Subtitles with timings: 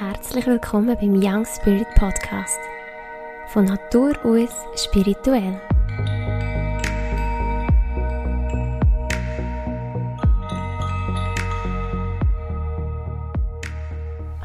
[0.00, 2.58] herzlich willkommen beim Young Spirit Podcast.
[3.46, 5.60] Von Natur aus spirituell.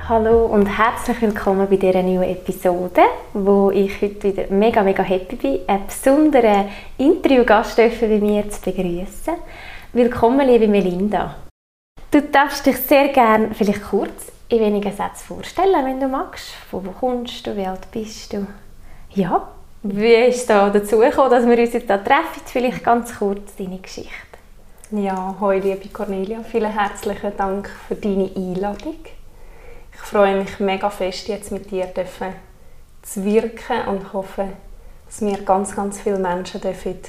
[0.08, 3.02] Hallo und herzlich willkommen bei dieser neuen Episode,
[3.34, 6.70] wo ich heute wieder mega, mega happy bin, einen besonderen
[7.00, 7.90] Interviewgast bei
[8.20, 9.34] mir zu begrüßen.
[9.94, 11.38] Willkommen, liebe Melinda.
[12.12, 16.50] Du darfst dich sehr gerne vielleicht kurz in wenigen Sätzen vorstellen, wenn du magst.
[16.70, 18.48] Von wo kommst du, wie alt bist du?
[19.12, 19.48] Ja,
[19.84, 22.42] wie ist da dazu gekommen, dass wir uns jetzt hier treffen?
[22.46, 24.12] Vielleicht ganz kurz deine Geschichte.
[24.92, 28.96] Ja, hallo liebe Cornelia, vielen herzlichen Dank für deine Einladung.
[29.94, 31.88] Ich freue mich mega fest, jetzt mit dir
[33.04, 34.48] zu wirken und hoffe,
[35.06, 37.00] dass wir ganz, ganz viele Menschen dürfen,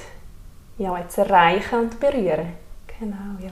[0.77, 2.53] ja, jetzt erreichen und berühren.
[2.99, 3.51] Genau, ja.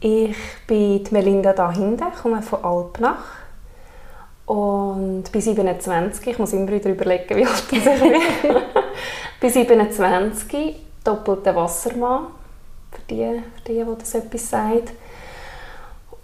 [0.00, 0.36] Ich
[0.66, 3.24] bin die Melinda da hinten, komme von Alpnach
[4.44, 6.26] und bin 27.
[6.26, 8.02] Ich muss immer wieder überlegen, wie alt ich bin.
[9.40, 12.26] bin 27, doppelter Wassermann,
[12.92, 14.92] für die, für die, die das etwas sagt.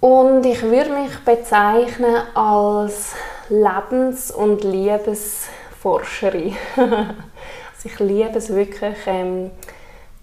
[0.01, 3.15] Und ich würde mich bezeichnen als
[3.49, 6.57] Lebens- und Liebesforscherin.
[6.77, 9.51] also ich liebe es wirklich, ähm,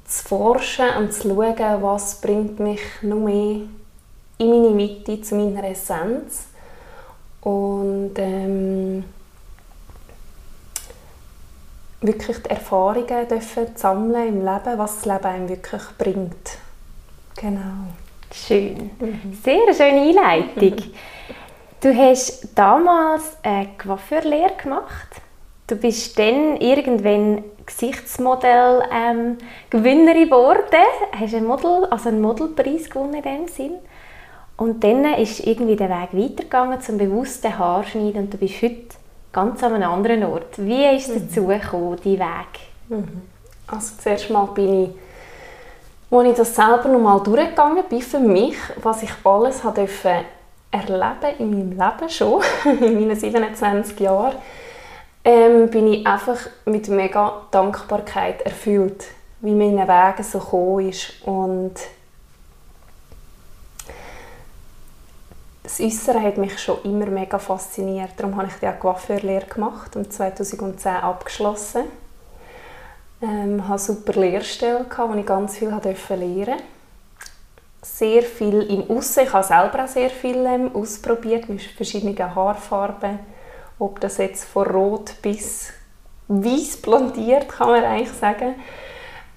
[0.09, 3.61] zu forschen und zu schauen, was bringt mich noch mehr
[4.39, 6.47] in meine Mitte, zu meiner Essenz.
[7.41, 9.03] Und ähm,
[12.01, 16.57] wirklich die Erfahrungen dürfen sammeln im Leben, was das Leben einem wirklich bringt.
[17.35, 17.93] Genau.
[18.33, 18.91] Schön.
[18.99, 19.37] Mhm.
[19.43, 20.91] Sehr schöne Einleitung.
[21.81, 25.21] Du hast damals eine Coiffeurlehre gemacht.
[25.65, 29.37] Du bist dann irgendwann Gesichtsmodell ähm,
[29.69, 30.83] Gewinnerin geworden.
[31.19, 33.73] Hast ein Model, also einen Modelpreis gewonnen in dem Sinn.
[34.57, 38.97] Und dann ist irgendwie der Weg weitergegangen zum bewussten Haarschneiden und du bist heute
[39.31, 40.57] ganz an einem anderen Ort.
[40.57, 41.27] Wie ist es mhm.
[41.27, 42.59] dazu gekommen, dein Weg?
[42.89, 43.21] Mhm.
[43.67, 44.89] Also zuerst mal bin ich,
[46.11, 50.25] als ich das selber noch mal durchgegangen bin für mich, was ich alles durfte
[50.71, 54.35] erleben in meinem Leben schon, in meinen 27 Jahren,
[55.23, 59.05] ähm, bin ich einfach mit mega Dankbarkeit erfüllt,
[59.41, 61.21] wie meine Wege so gekommen ist.
[61.23, 61.73] Und
[65.63, 68.11] das Äußere hat mich schon immer mega fasziniert.
[68.17, 71.83] Darum habe ich die Coiffeurlehre gemacht und 2010 abgeschlossen.
[73.21, 76.57] Ähm, hatte super Lehrstelle, wo ich ganz viel lernen durfte.
[77.81, 79.23] Sehr viel im Aussen.
[79.23, 83.19] Ich habe selber auch sehr viel ähm, ausprobiert mit verschiedenen Haarfarben
[83.79, 85.71] ob das jetzt von rot bis
[86.27, 88.55] weiß blondiert, kann man eigentlich sagen.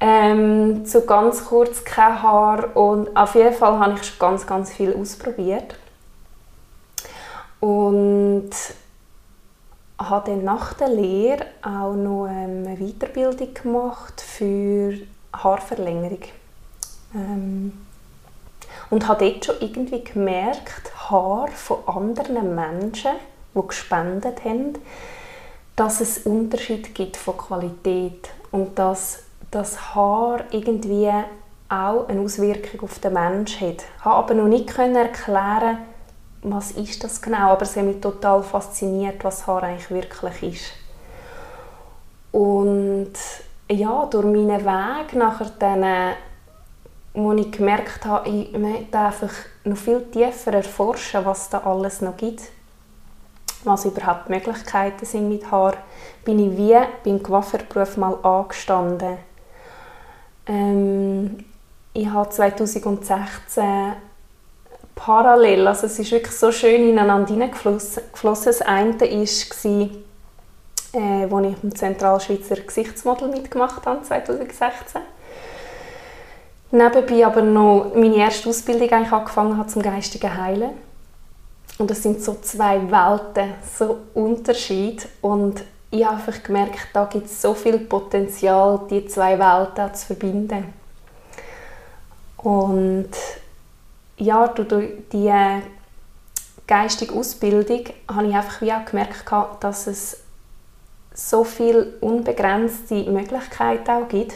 [0.00, 4.72] Ähm, zu ganz kurz kein Haar und auf jeden Fall habe ich schon ganz, ganz
[4.72, 5.76] viel ausprobiert.
[7.60, 8.50] Und
[9.98, 14.98] habe dann nach der Lehre auch noch ähm, eine Weiterbildung gemacht für
[15.32, 16.24] Haarverlängerung.
[17.14, 17.72] Ähm,
[18.90, 23.12] und habe dort schon irgendwie gemerkt, Haar von anderen Menschen
[23.54, 24.74] die gespendet haben,
[25.76, 31.10] dass es Unterschied gibt von Qualität und dass das Haar irgendwie
[31.68, 33.76] auch eine Auswirkung auf den Menschen hat.
[33.96, 35.78] Ich konnte aber noch nicht erklären,
[36.42, 40.72] was ist das genau, aber es hat mich total fasziniert, was Haar eigentlich wirklich ist.
[42.32, 43.12] Und
[43.70, 46.14] ja, durch meinen Weg nachher dann,
[47.14, 49.32] wo ich gemerkt habe, ich möchte einfach
[49.64, 52.42] noch viel tiefer erforschen, was da alles noch gibt
[53.64, 55.74] was überhaupt Möglichkeiten sind mit Haar,
[56.24, 59.18] bin ich wie beim Coiffeurberuf mal angestanden.
[60.46, 61.44] Ähm,
[61.94, 63.92] ich habe 2016
[64.94, 68.02] parallel, also es ist wirklich so schön ineinander hineingeflossen.
[68.44, 69.90] Das eine war, äh,
[71.30, 75.00] wo ich im Zentralschweizer Gesichtsmodel mitgemacht habe, 2016.
[76.70, 80.70] Nebenbei aber noch meine erste Ausbildung eigentlich angefangen habe zum geistigen Heilen
[81.78, 85.08] und das sind so zwei Welten, so Unterschied.
[85.20, 90.06] Und ich habe einfach gemerkt, da gibt es so viel Potenzial, die zwei Welten zu
[90.06, 90.72] verbinden.
[92.36, 93.10] Und
[94.16, 95.32] ja, durch die
[96.66, 99.24] geistige Ausbildung habe ich einfach wie auch gemerkt,
[99.60, 100.18] dass es
[101.14, 104.34] so viele unbegrenzte Möglichkeiten auch gibt,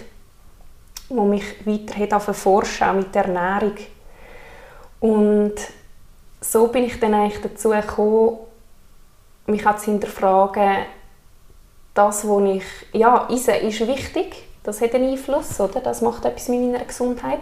[1.09, 3.77] wo mich weiter forschen, auch mit der Ernährung.
[5.01, 5.55] Und
[6.41, 8.39] so bin ich dann eigentlich dazu gekommen,
[9.47, 10.87] mich zu hinterfragen,
[11.95, 15.81] das, was ich, ja, Eisen ist wichtig, das hat einen Einfluss, oder?
[15.81, 17.41] das macht etwas mit meiner Gesundheit.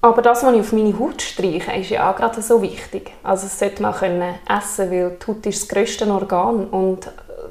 [0.00, 3.12] Aber das, was ich auf meine Haut streiche, ist ja auch gerade so wichtig.
[3.22, 7.10] Also es sollte man können essen, weil die Haut ist das grösste Organ und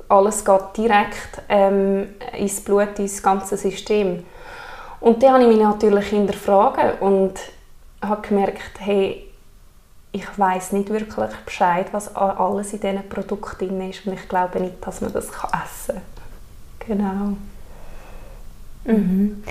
[0.10, 4.24] alles geht direkt ähm, ins Blut, ins ganze System.
[5.02, 7.34] Und dann habe ich mich natürlich hinterfragt und
[8.02, 9.28] habe gemerkt, hey,
[10.12, 11.16] ich weiß nicht wirklich
[11.46, 15.28] Bescheid, was alles in diesen Produkten drin ist und ich glaube nicht, dass man das
[15.28, 16.02] essen
[16.80, 16.88] kann.
[16.88, 17.38] Genau.
[18.86, 19.44] Mhm.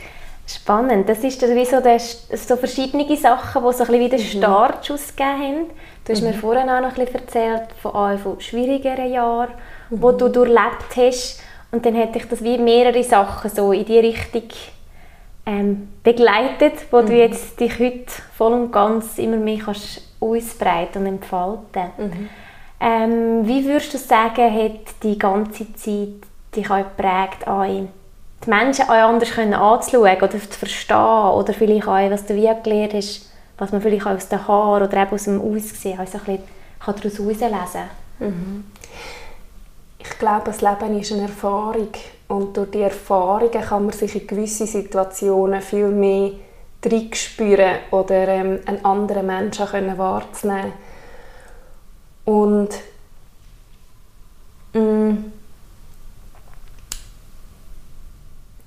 [0.46, 1.08] Spannend.
[1.08, 4.24] Das ist wie so, der, so verschiedene Sachen, die so ein bisschen wie den mhm.
[4.24, 5.70] Startschuss gegeben haben.
[6.04, 6.28] Du hast mhm.
[6.28, 9.50] mir vorhin auch noch ein bisschen erzählt von, von schwierigeren Jahren,
[9.90, 10.02] mhm.
[10.02, 11.40] wo du durchlebt hast.
[11.72, 14.44] Und dann hätte ich das wie mehrere Sachen so in die Richtung
[15.46, 17.06] ähm, begleitet, wo mhm.
[17.06, 18.06] du jetzt dich heute
[18.36, 21.90] voll und ganz immer mehr kannst ausbreiten und entfalten.
[21.96, 22.28] Mhm.
[22.80, 26.08] Ähm, wie würdest du sagen, hat die ganze Zeit
[26.54, 27.46] dich auch geprägt,
[28.44, 32.50] die Menschen auch anders können anzuschauen oder zu verstehen oder vielleicht auch, was du wie
[32.62, 36.18] gelernt hast, was man vielleicht auch aus den Haaren oder eben aus dem Aussehen also
[36.18, 36.42] ein bisschen
[36.84, 37.80] daraus herauslesen
[38.18, 38.28] kann?
[38.28, 38.64] Mhm.
[39.98, 41.88] Ich glaube, das Leben ist eine Erfahrung
[42.28, 46.32] und durch die Erfahrungen kann man sich in gewisse Situationen viel mehr
[47.12, 50.72] spüren oder ähm, einen anderen Menschen können wahrzunehmen.
[52.24, 52.68] Und
[54.72, 55.32] mh, mm,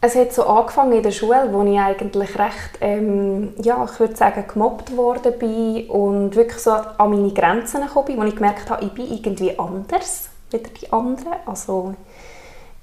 [0.02, 4.16] es hat so angefangen in der Schule, wo ich eigentlich recht, ähm, ja, ich würde
[4.16, 8.70] sagen, gemobbt worden bin und wirklich so an meine Grenzen gekommen bin, wo ich gemerkt
[8.70, 11.34] habe, ich bin irgendwie anders als die anderen.
[11.46, 11.96] Also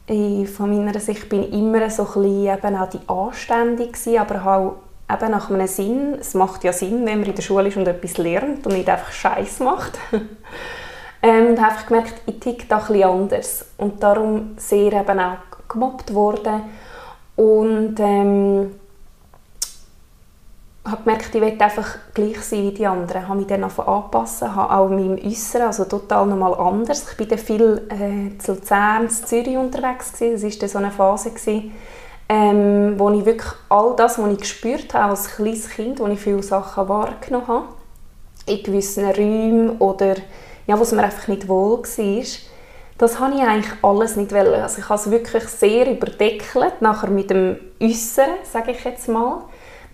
[0.08, 4.72] ich, von meiner Sicht bin ich immer so ein eben auch die Anständige aber halt
[5.12, 6.16] eben nach einem Sinn.
[6.20, 8.88] Es macht ja Sinn, wenn man in der Schule ist und etwas lernt und nicht
[8.88, 9.98] einfach Scheiß macht.
[11.22, 15.38] ähm, und habe einfach gemerkt, ich ticke da etwas anders und darum sehr eben auch
[15.68, 16.62] gemobbt worden
[17.36, 18.72] und ähm,
[20.90, 23.22] habe gemerkt, ich will einfach gleich sein wie die anderen.
[23.22, 27.04] Ich habe mich dann anpassen, habe auch meinem Äußeren, also total nochmal anders.
[27.12, 30.34] Ich war dann viel äh, zu Luzern, in Zürich unterwegs gewesen.
[30.34, 31.72] Das war dann so eine Phase gewesen,
[32.28, 36.20] ähm, wo ich wirklich all das, was ich gespürt habe als kleines Kind, wo ich
[36.20, 37.64] viele Sachen wahrgenommen habe,
[38.46, 40.16] in gewissen Räumen oder
[40.66, 42.24] ja, wo es mir einfach nicht wohl war,
[42.98, 44.62] das habe ich eigentlich alles nicht wollen.
[44.62, 49.42] Also ich habe es wirklich sehr überdeckelt, nachher mit dem Äußeren, sage ich jetzt mal,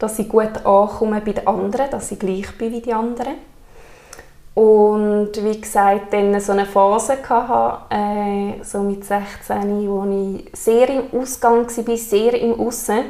[0.02, 3.34] dass ich gut ankomme bei den anderen, dass ich gleich bin wie die anderen.
[4.54, 10.88] Und wie gesagt, dann so eine Phase hatte, äh, so mit 16, wo ich sehr
[10.88, 13.04] im Ausgang war, sehr im Aussen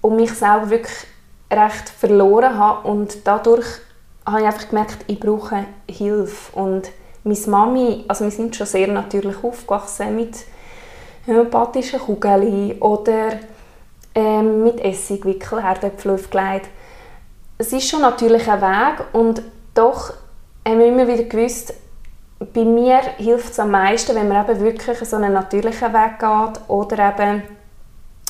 [0.00, 1.06] und mich selber wirklich
[1.52, 2.88] recht verloren habe.
[2.88, 3.66] Und dadurch
[4.24, 6.58] habe ich einfach gemerkt, ich brauche Hilfe.
[6.58, 6.90] Und
[7.24, 10.34] meine Mami, also wir sind schon sehr natürlich aufgewachsen mit
[11.26, 13.38] homöopathischen Kugeln oder
[14.16, 16.68] ähm, mit Essigwickel, Herdäpfel aufgelegt.
[17.58, 19.42] Es ist schon natürlich ein Weg und
[19.74, 20.12] doch
[20.66, 21.74] haben wir immer wieder gewusst,
[22.38, 26.68] bei mir hilft es am meisten, wenn man eben wirklich so einen natürlichen Weg geht
[26.68, 27.42] oder eben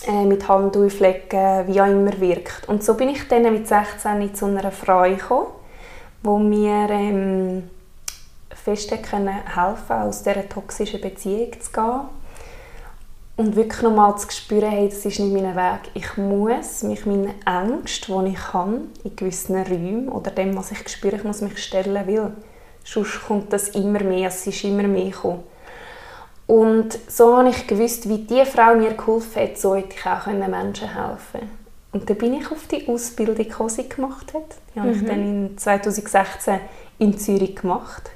[0.06, 2.68] äh, mit Handtuchflecken, wie auch immer wirkt.
[2.68, 5.46] Und so bin ich dann mit 16 zu einer Frau gekommen,
[6.22, 7.70] wo mir ähm,
[8.50, 12.00] fest helfen aus dieser toxischen Beziehung zu gehen.
[13.36, 15.90] Und wirklich nochmal zu spüren, hey, das ist nicht mein Weg.
[15.92, 20.88] Ich muss mich meinen Ängsten, die ich kann, in gewissen Räumen oder dem, was ich
[20.88, 22.32] spüre, ich muss mich stellen, weil
[22.82, 25.42] sonst kommt das immer mehr, es ist immer mehr gekommen.
[26.46, 30.26] Und so habe ich gewusst, wie diese Frau mir geholfen hat, so hätte ich auch
[30.26, 31.50] Menschen helfen
[31.92, 34.56] Und dann bin ich auf die Ausbildung, die sie gemacht hat.
[34.74, 34.94] Die habe mhm.
[34.94, 36.60] ich dann in 2016
[36.98, 38.10] in Zürich gemacht.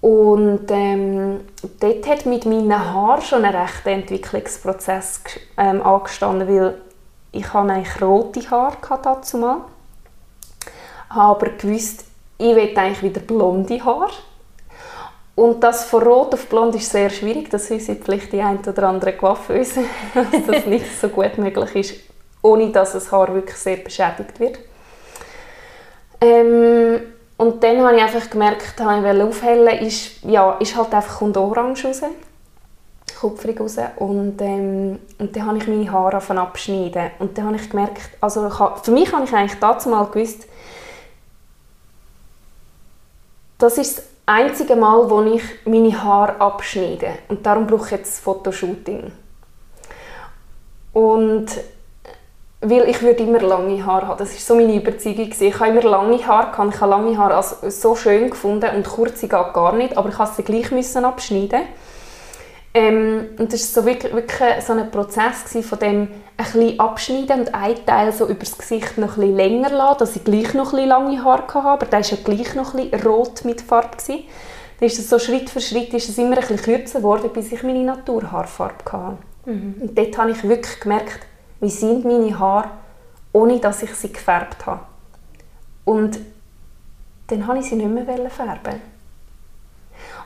[0.00, 1.40] Und ähm,
[1.80, 5.22] dort hat mit meinen Haaren schon ein rechter Entwicklungsprozess
[5.56, 6.80] ähm, angestanden, weil
[7.32, 9.62] ich hatte eigentlich rote Haare dazu mal,
[11.10, 12.04] habe aber gewusst,
[12.38, 14.12] ich will eigentlich wieder blonde Haare.
[15.34, 18.88] Und das von rot auf blond ist sehr schwierig, das wissen vielleicht die ein oder
[18.88, 19.82] andere Coiffeuse,
[20.14, 22.00] dass das nicht so gut möglich ist,
[22.42, 24.58] ohne dass das Haar wirklich sehr beschädigt wird.
[26.20, 27.00] Ähm,
[27.38, 31.36] und dann habe ich einfach gemerkt, habe ich aufhellen, ist, ja, ist halt einfach kommt
[31.36, 32.02] orange raus,
[33.20, 33.76] kupferig raus.
[33.96, 37.12] Und, ähm, und dann habe ich meine Haare von abschneiden.
[37.20, 38.50] Und dann habe ich gemerkt, also
[38.82, 40.48] für mich habe ich eigentlich dazu mal gewusst,
[43.58, 47.18] das ist das einzige Mal, wo ich meine Haare abschneide.
[47.28, 49.12] Und darum brauche ich jetzt Fotoshooting.
[50.92, 51.46] Und
[52.60, 54.18] weil ich würde immer lange Haare haben.
[54.18, 55.30] Das ist so meine Überzeugung.
[55.38, 56.74] Ich habe immer lange Haare gehabt.
[56.74, 60.18] Ich habe lange Haare als so schön gefunden und kurze geht gar nicht, aber ich
[60.18, 61.62] musste sie gleich müssen abschneiden.
[62.74, 67.40] Ähm, und das war so wirklich, wirklich so ein Prozess von dem ein bisschen abschneiden
[67.40, 70.52] und einen Teil so über das Gesicht noch ein bisschen länger lassen, dass ich gleich
[70.54, 73.44] noch ein bisschen lange Haare hatte, aber der war ja gleich noch ein bisschen rot
[73.44, 73.96] mit Farbe.
[73.96, 74.24] Gewesen.
[74.78, 77.50] Dann ist es so Schritt für Schritt ist es immer ein bisschen kürzer geworden, bis
[77.50, 79.18] ich meine Naturhaarfarbe hatte.
[79.46, 79.74] Mhm.
[79.80, 81.20] Und dort habe ich wirklich gemerkt,
[81.60, 82.70] wie sind meine Haare,
[83.32, 84.80] ohne dass ich sie gefärbt habe.
[85.84, 86.18] Und
[87.28, 88.80] dann wollte ich sie nicht mehr färben.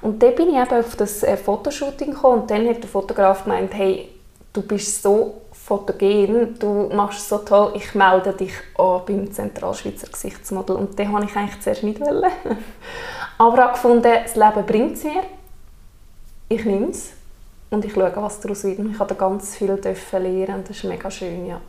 [0.01, 3.45] Und dann bin ich eben auf das äh, Fotoshooting gekommen und dann hat der Fotograf
[3.45, 4.09] gemeint, hey,
[4.53, 10.77] du bist so fotogen, du machst so toll, ich melde dich an beim Zentralschweizer Gesichtsmodel.
[10.77, 12.03] Und den wollte ich eigentlich zuerst nicht.
[13.39, 15.23] Aber ich habe gefunden, das Leben bringt es mir.
[16.49, 17.12] Ich nehme es
[17.73, 18.79] und ich schaue, was daraus wird.
[18.79, 21.61] Ich durfte ganz viel lernen und das ist mega schön, ja.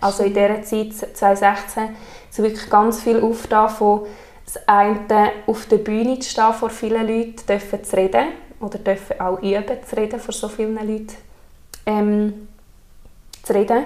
[0.00, 1.96] Also in dieser Zeit, 2016,
[2.30, 4.06] ist wirklich ganz viel aufgetan von
[4.44, 8.26] das eine, auf der Bühne zu stehen vor vielen Leuten, dürfen zu reden
[8.60, 11.14] oder dürfen auch üben zu reden vor so vielen Leuten
[11.86, 12.48] ähm,
[13.42, 13.84] zu reden.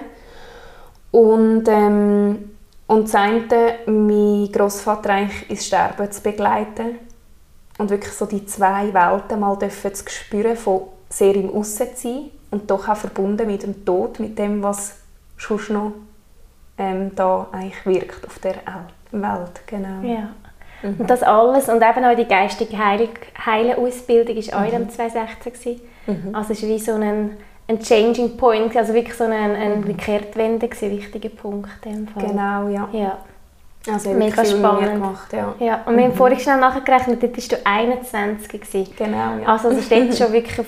[1.11, 2.51] Und, ähm,
[2.87, 6.97] und das eine, meinen Grossvater eigentlich ins Sterben zu begleiten
[7.77, 12.31] und wirklich so die zwei Welten mal dürfen zu spüren, von sehr im Aussen sein
[12.51, 14.97] und doch auch verbunden mit dem Tod, mit dem, was
[15.37, 15.91] schon noch
[16.77, 18.55] ähm, da eigentlich wirkt auf der
[19.11, 19.61] Welt.
[19.67, 20.01] Genau.
[20.03, 20.29] Ja.
[20.81, 20.95] Mhm.
[20.99, 24.83] Und das alles und eben auch die geistige Heil Ausbildung war auch mhm.
[24.83, 25.81] in 2016.
[26.07, 26.33] Mhm.
[26.33, 27.37] Also es ist wie so ein,
[27.67, 29.97] ein Changing Point, also wirklich so eine, eine mhm.
[29.97, 31.85] Kehrtwende, ein wichtiger Punkt.
[31.85, 32.25] In Fall.
[32.25, 32.89] Genau, ja.
[32.91, 33.17] ja.
[33.91, 34.93] Also Mega spannend.
[34.93, 35.55] Gemacht, ja.
[35.59, 35.81] ja.
[35.85, 36.15] Und wir haben mhm.
[36.17, 38.61] vorhin schnell nachgerechnet, dort warst du 21.
[38.61, 38.93] Gewesen.
[38.97, 39.47] Genau, ja.
[39.47, 40.65] Also es steht schon wirklich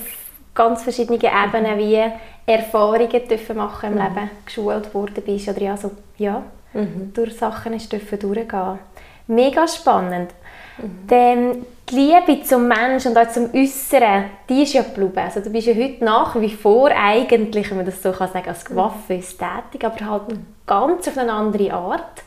[0.53, 2.01] ganz verschiedene Ebenen, wie
[2.45, 4.01] Erfahrungen dürfen machen im mhm.
[4.01, 6.43] Leben geschult worden bist oder ja, so, ja,
[6.73, 7.11] mhm.
[7.13, 8.79] durch Sachen hast dürfen durchgehen.
[9.27, 10.31] Mega spannend.
[10.77, 11.07] Mhm.
[11.07, 15.19] Denn die Liebe zum Menschen und auch zum Äußeren, die ist ja geblieben.
[15.19, 18.49] Also du bist ja heute nach wie vor eigentlich, wenn man das so kann sagen,
[18.49, 20.45] als Waffe tätig, aber halt mhm.
[20.65, 22.23] ganz auf eine andere Art.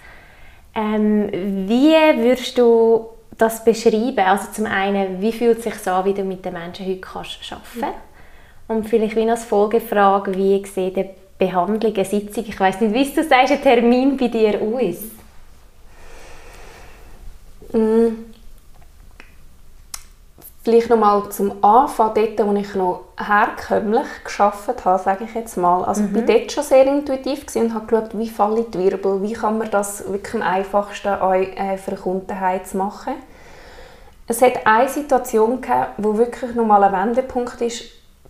[0.75, 1.31] Ähm,
[1.69, 3.07] wie würdest du
[3.37, 4.19] das beschreiben?
[4.19, 7.01] Also zum einen, wie fühlt es sich so an, wie du mit den Menschen heute
[7.01, 8.06] kannst arbeiten kannst?
[8.69, 13.15] Und vielleicht wie als Folgefrage, wie sieht eine Behandlung, eine Sitzung, ich weiß nicht, wie
[13.15, 14.97] du sagst, ein Termin bei dir aus?
[17.73, 18.27] Mm.
[20.65, 25.57] Vielleicht noch mal zum Anfang, dort, wo ich noch herkömmlich gearbeitet habe, sage ich jetzt
[25.57, 25.85] mal.
[25.85, 26.09] Also mhm.
[26.09, 29.59] ich war dort schon sehr intuitiv und habe geschaut, wie fallen die Wirbel, wie kann
[29.59, 33.15] man das wirklich am einfachsten äh, für eine Kundenheit machen.
[34.27, 37.85] Es hat eine Situation gegeben, wo wirklich noch mal ein Wendepunkt ist,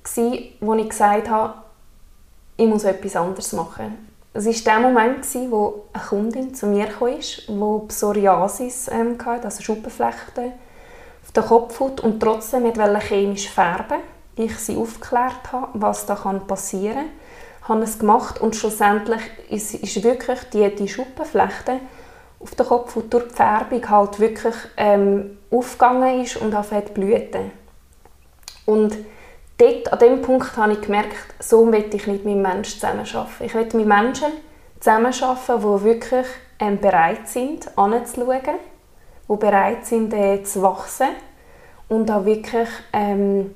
[0.07, 1.55] war, wo ich gesagt habe,
[2.57, 4.07] ich muss etwas anderes machen.
[4.33, 7.11] Es war der Moment, wo eine Kundin zu mir kam,
[7.49, 10.53] die Psoriasis ähm, hatte, also Schuppenflechten
[11.23, 12.77] auf der Kopfhaut und trotzdem nicht
[13.09, 13.99] chemisch färben
[14.37, 16.97] Ich sie aufgeklärt habe, was da passieren
[17.63, 17.69] kann.
[17.69, 21.81] Habe es gemacht und schlussendlich ist, ist wirklich die, die Schuppenflechte
[22.39, 27.51] auf der Kopfhaut durch die Färbung halt wirklich ähm, aufgegangen ist und anfängt blüten.
[28.67, 28.97] Und
[29.59, 33.45] dort, an dem Punkt habe ich gemerkt, so möchte ich nicht mit Menschen zusammenarbeiten.
[33.45, 34.33] Ich möchte mit Menschen
[34.81, 36.27] zusammenarbeiten, die wirklich
[36.59, 38.59] ähm, bereit sind, anzuschauen,
[39.29, 41.09] die bereit sind, äh, zu wachsen
[41.89, 43.55] und auch wirklich ähm,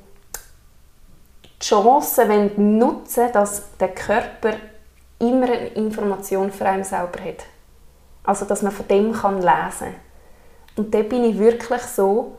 [1.44, 4.54] die Chance nutzen dass der Körper
[5.18, 7.44] immer eine Information für einen selber hat.
[8.24, 9.94] Also, dass man von dem kann lesen kann.
[10.76, 12.36] Und da bin ich wirklich so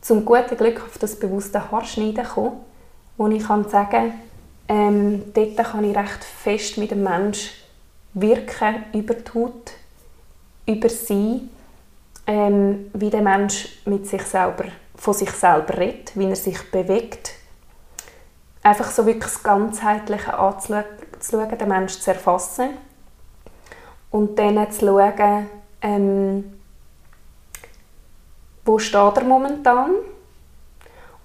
[0.00, 2.64] zum guten Glück auf das bewusste Haarschneiden gekommen,
[3.16, 4.12] wo ich kann sagen
[4.68, 7.50] ähm, dort kann ich recht fest mit dem Menschen
[8.14, 9.72] wirken über die Haut,
[10.66, 11.48] über sie,
[12.26, 14.64] ähm, wie der Mensch mit sich selber,
[14.96, 17.32] von sich selber redet, wie er sich bewegt.
[18.62, 22.70] Einfach so wirklich das Ganzheitliche anzuschauen, den Menschen zu erfassen
[24.10, 25.48] und dann zu schauen,
[25.82, 26.54] ähm,
[28.64, 29.90] wo steht er momentan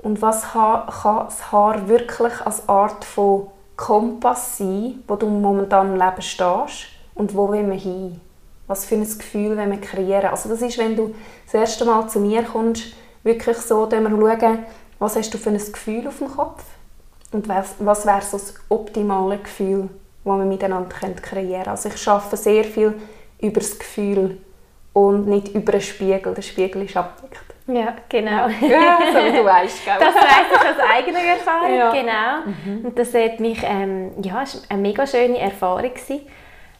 [0.01, 5.99] und was kann das Haar wirklich als Art von Kompass sein, wo du momentan im
[5.99, 8.19] Leben stehst und wo will man hin?
[8.67, 10.31] Was für ein Gefühl wollen wir kreieren?
[10.31, 11.15] Also das ist, wenn du
[11.45, 14.59] das erste Mal zu mir kommst, wirklich so, dass wir schauen,
[14.99, 16.63] was hast du für ein Gefühl auf dem Kopf
[17.31, 19.89] und was, was wäre so das optimale Gefühl,
[20.23, 21.67] das wir miteinander kreieren können.
[21.67, 22.93] Also ich arbeite sehr viel
[23.41, 24.37] über das Gefühl
[24.93, 26.33] und nicht über einen Spiegel.
[26.33, 27.48] Der Spiegel ist abgedeckt.
[27.71, 28.47] Ja, genau.
[28.61, 29.95] Ja, so du weißt, gell?
[29.99, 31.91] Das weiß ich aus eigener Erfahrung, ja.
[31.91, 32.51] genau.
[32.65, 32.85] Mhm.
[32.85, 36.21] Und das hat mich, ähm, ja, ist eine mega schöne Erfahrung gewesen.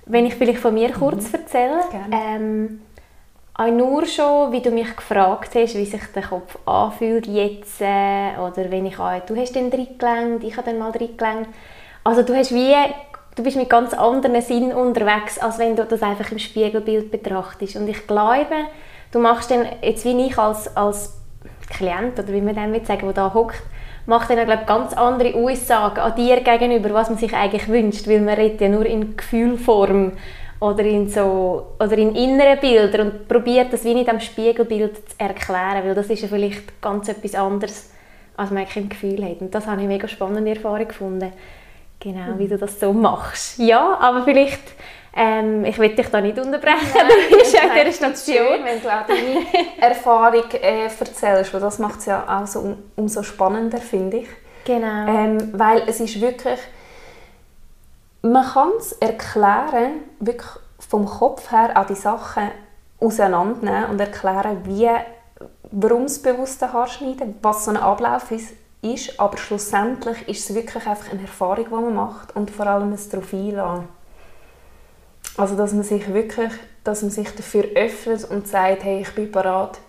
[0.06, 1.40] Wenn ich vielleicht von mir kurz mhm.
[1.40, 1.80] erzähle,
[2.12, 2.82] ähm,
[3.54, 8.32] auch nur schon, wie du mich gefragt hast, wie sich der Kopf anfühlt jetzt, äh,
[8.38, 11.50] oder wenn ich auch, du hast den reingelenkt, ich habe dann mal reingelenkt.
[12.04, 12.74] Also du hast wie
[13.36, 17.76] du bist mit ganz anderen Sinnen unterwegs, als wenn du das einfach im Spiegelbild betrachtest.
[17.76, 18.68] Und ich glaube,
[19.12, 21.16] du machst dann, jetzt wie ich als, als
[21.70, 23.62] Klient, oder wie man dem sagen, der da hockt,
[24.06, 28.22] macht dann glaube ganz andere Aussagen an dir gegenüber, was man sich eigentlich wünscht, weil
[28.22, 30.14] man redet ja nur in Gefühlform
[30.60, 35.20] oder in so oder in inneren Bildern und probiert das wie nicht am Spiegelbild zu
[35.20, 37.92] erklären, weil das ist ja vielleicht ganz etwas anderes,
[38.36, 39.42] als man im Gefühl hat.
[39.42, 41.32] Und das habe ich mega spannende Erfahrung gefunden,
[42.00, 43.60] genau, wie du das so machst.
[43.60, 44.74] Ja, aber vielleicht
[45.16, 48.48] ähm, ich will dich da nicht unterbrechen, Nein, du bist ja in dieser Station.
[48.48, 49.46] Schön, wenn du auch deine
[49.82, 54.28] Erfahrung äh, erzählst, weil das macht es ja auch so um, umso spannender, finde ich.
[54.66, 55.08] Genau.
[55.08, 56.60] Ähm, weil es ist wirklich,
[58.22, 62.52] man kann es erklären, wirklich vom Kopf her an die Sachen
[63.00, 64.90] auseinandernehmen und erklären, wie,
[65.72, 70.86] warum das bewusste Haarschneiden, was so ein Ablauf ist, ist, aber schlussendlich ist es wirklich
[70.86, 73.99] einfach eine Erfahrung, die man macht und vor allem ein darauf einlassen.
[75.38, 76.52] Also dass man sich wirklich,
[76.84, 79.80] dass man sich dafür öffnet und sagt, hey, ich bin bereit,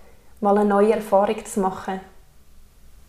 [0.40, 2.00] mal eine neue Erfahrung zu machen.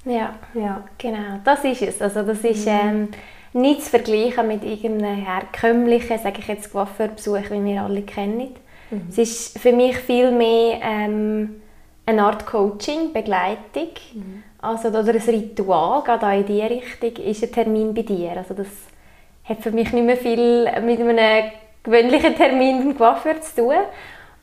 [0.06, 0.84] Ja, ja.
[0.98, 2.02] genau, das ist es.
[2.02, 2.72] Also das ist mhm.
[2.72, 3.08] ähm,
[3.54, 8.56] nicht zu vergleichen mit irgendeinem herkömmlichen, sage ich jetzt, Coiffeurbesuch, wie wir alle kennen.
[8.90, 9.08] Mhm.
[9.10, 11.62] Es ist für mich viel mehr ähm,
[12.06, 14.44] eine Art Coaching, Begleitung, mhm.
[14.62, 18.32] also, oder ein Ritual, gerade auch in diese Richtung, ist ein Termin bei dir.
[18.32, 18.68] Also das
[19.44, 21.52] hat für mich nicht mehr viel mit einem
[21.84, 23.76] gewöhnlichen Termin beim Coiffeur zu tun.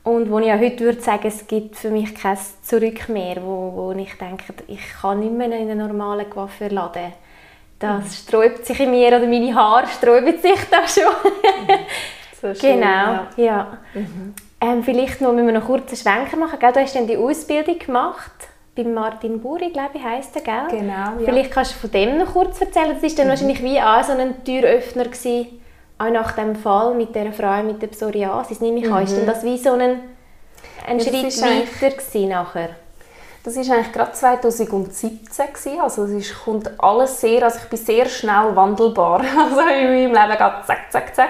[0.03, 3.73] Und wo ich auch heute würde sagen, es gibt für mich kein Zurück mehr, wo,
[3.75, 7.13] wo ich denke, ich kann nicht mehr in einen normalen Coiffeur laden.
[7.79, 8.09] Das mhm.
[8.09, 11.13] sträubt sich in mir, oder meine Haare sträuben sich da schon.
[12.41, 13.27] so schön, genau, ja.
[13.37, 13.77] ja.
[13.93, 14.33] Mhm.
[14.61, 16.59] Ähm, vielleicht noch, müssen wir noch kurz einen Schwenker machen.
[16.59, 16.73] Gell?
[16.73, 18.31] Du hast dann die Ausbildung gemacht
[18.75, 20.79] bei Martin Buri, glaube ich, heisst er, gell?
[20.79, 21.13] Genau, ja.
[21.23, 22.93] Vielleicht kannst du von dem noch kurz erzählen.
[22.93, 23.29] Das war dann mhm.
[23.29, 25.58] wahrscheinlich wie auch so ein Türöffner gewesen,
[25.99, 28.93] auch nach dem Fall mit der Frau mit der Psoriasis, nehme ich mhm.
[28.93, 30.01] an, ist denn das wie so ein,
[30.87, 32.69] ein ja, Schritt weiter gewesen nachher?
[33.43, 35.79] Das war eigentlich gerade 2017 gewesen.
[35.81, 40.13] also es ist, kommt alles sehr, also ich bin sehr schnell wandelbar, also in meinem
[40.13, 41.29] Leben geht zack, zack, zack.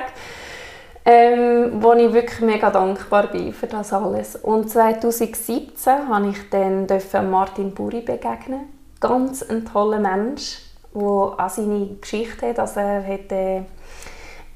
[1.05, 4.35] Ähm, wo ich wirklich mega dankbar bin für das alles.
[4.35, 6.87] Und 2017 habe ich dann
[7.31, 8.67] Martin Buri begegnen.
[8.99, 10.59] Ganz ein toller Mensch,
[10.93, 12.59] der auch seine Geschichte hat.
[12.59, 13.61] Also er hat äh,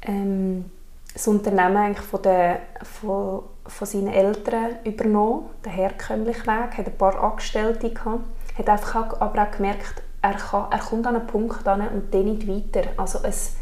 [0.05, 0.65] ähm,
[1.13, 6.97] das Unternehmen eigentlich von, der, von, von seinen Eltern übernommen, den herkömmlichen Weg, hat ein
[6.97, 8.25] paar Angestellte gehabt,
[8.57, 12.13] hat einfach auch, aber auch gemerkt, er, kann, er kommt an einen Punkt an und
[12.13, 12.89] dann nicht weiter.
[12.97, 13.55] Also es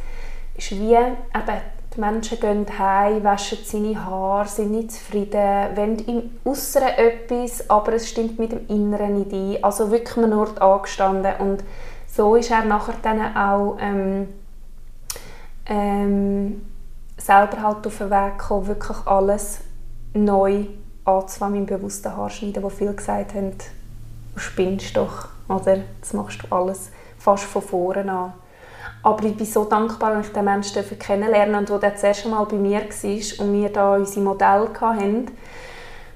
[0.56, 1.62] ist wie, eben,
[1.94, 7.94] die Menschen gehen heim, waschen seine Haare, sind nicht zufrieden, wollen im Äußeren etwas, aber
[7.94, 9.64] es stimmt mit dem Inneren nicht ein.
[9.64, 11.64] Also wirklich Ort angestanden und
[12.08, 14.30] so ist er nachher dann auch ähm,
[15.72, 16.62] ähm,
[17.18, 19.62] selber halt auf den Weg gekommen, wirklich alles
[20.14, 20.66] neu
[21.06, 23.52] anzufangen im bewussten Haarschneiden, wo viele gesagt haben,
[24.34, 28.34] du spinnst doch, oder das machst du alles fast von vorne an.
[29.02, 32.46] Aber ich bin so dankbar, dass ich den Menschen kennenlernen durfte, der das erste Mal
[32.46, 35.28] bei mir war und wir da unsere Modelle hatten,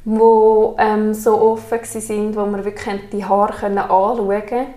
[0.03, 4.67] die ähm, so offen waren, wo wir wirklich die Haare anschauen konnten,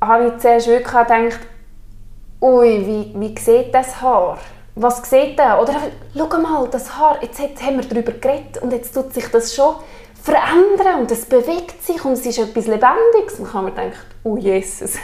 [0.00, 1.40] habe ich zuerst wirklich gedacht,
[2.40, 4.38] ui, wie, wie sieht das Haar?
[4.74, 5.60] Was sieht der?
[5.60, 5.74] Oder
[6.14, 9.76] schau mal, das Haar, jetzt, haben wir darüber geredet und jetzt tut sich das schon
[10.22, 13.38] verändern und es bewegt sich und es ist etwas Lebendiges.
[13.38, 14.96] Dann kann man denken, oh Jesus.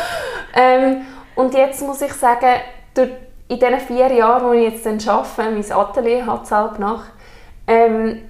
[0.54, 2.60] ähm, und jetzt muss ich sagen,
[2.92, 3.10] durch,
[3.48, 7.04] in diesen vier Jahren, wo ich jetzt dann arbeite, mein Atelier hat es nach,
[7.66, 8.28] ähm,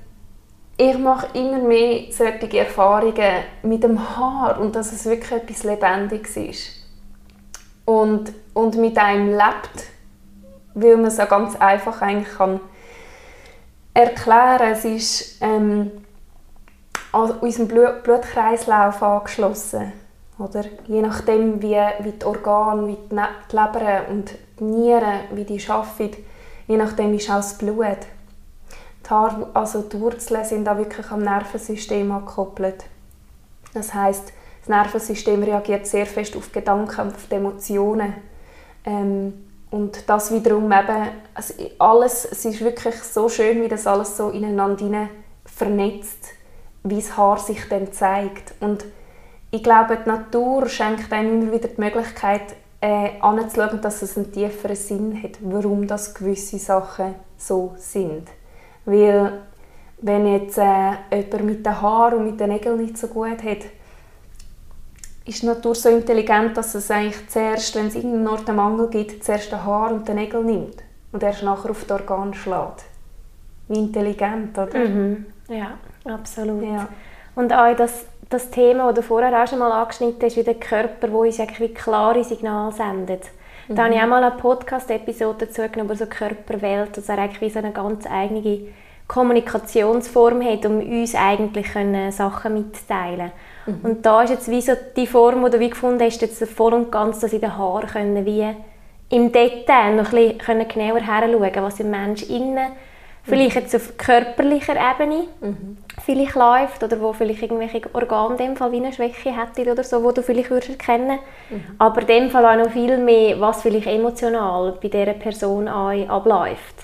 [0.76, 6.36] ich mache immer mehr solche Erfahrungen mit dem Haar und dass es wirklich etwas Lebendiges
[6.36, 6.83] ist
[7.84, 9.88] und, und mit einem lebt,
[10.74, 12.60] weil man es ja ganz einfach eigentlich kann
[13.94, 15.90] erklären Es ist ähm,
[17.12, 19.92] an unserem Blut Blutkreislauf angeschlossen.
[20.36, 20.64] Oder?
[20.86, 23.16] Je nachdem, wie, wie die Organe, wie die,
[23.50, 26.24] die Leber und die Nieren, wie die arbeiten,
[26.66, 27.98] je nachdem ist auch das Blut.
[29.06, 32.84] Die, Haare, also die Wurzeln sind da wirklich am Nervensystem angekoppelt.
[33.74, 34.32] Das heißt,
[34.64, 38.14] das Nervensystem reagiert sehr fest auf Gedanken, auf die Emotionen.
[38.86, 39.34] Ähm,
[39.70, 44.30] und das wiederum eben, also alles, es ist wirklich so schön, wie das alles so
[44.30, 45.08] ineinander
[45.44, 46.28] vernetzt,
[46.82, 48.54] wie das Haar sich dann zeigt.
[48.60, 48.84] Und
[49.50, 54.32] ich glaube, die Natur schenkt einem immer wieder die Möglichkeit, äh, anzuschauen, dass es einen
[54.32, 58.28] tieferen Sinn hat, warum das gewisse Sachen so sind.
[58.84, 59.40] Weil
[60.00, 63.64] wenn jetzt äh, jemand mit den Haaren und mit den Nägeln nicht so gut hat,
[65.26, 68.88] ist die Natur so intelligent, dass es eigentlich zuerst, wenn es irgendeinen Ort einen Mangel
[68.88, 70.82] gibt, zuerst den Haar und den Nägel nimmt
[71.12, 72.84] und erst nachher auf das Organ schlägt.
[73.68, 74.78] Wie intelligent, oder?
[74.78, 75.26] Mhm.
[75.48, 76.62] Ja, absolut.
[76.62, 76.88] Ja.
[77.34, 80.54] Und auch das, das Thema, das du vorher auch schon mal angeschnitten hast, wie der
[80.54, 83.22] Körper, wo uns eigentlich wie klare Signale sendet.
[83.68, 83.76] Mhm.
[83.76, 87.40] Da habe ich auch mal eine Podcast-Episode dazu genommen über so Körperwelt, dass er eigentlich
[87.40, 88.60] wie so eine ganz eigene
[89.08, 93.32] Kommunikationsform hat, um uns eigentlich können Sachen mitzuteilen
[93.66, 93.80] mhm.
[93.82, 96.74] Und da ist jetzt wie so die Form, die du wie gefunden hast, jetzt voll
[96.74, 98.46] und ganz, dass in den Haaren können wie
[99.10, 102.72] im Detail noch ein bisschen genauer heranschauen, was im Mensch innen
[103.24, 105.78] vielleicht jetzt auf körperlicher Ebene mhm.
[106.04, 109.82] vielleicht läuft oder wo vielleicht irgendwelche Organe in dem Fall wie eine Schwäche hätte oder
[109.82, 111.64] so, wo du vielleicht würdest erkennen mhm.
[111.78, 116.74] aber in dem Fall auch noch viel mehr, was vielleicht emotional bei dieser Person abläuft.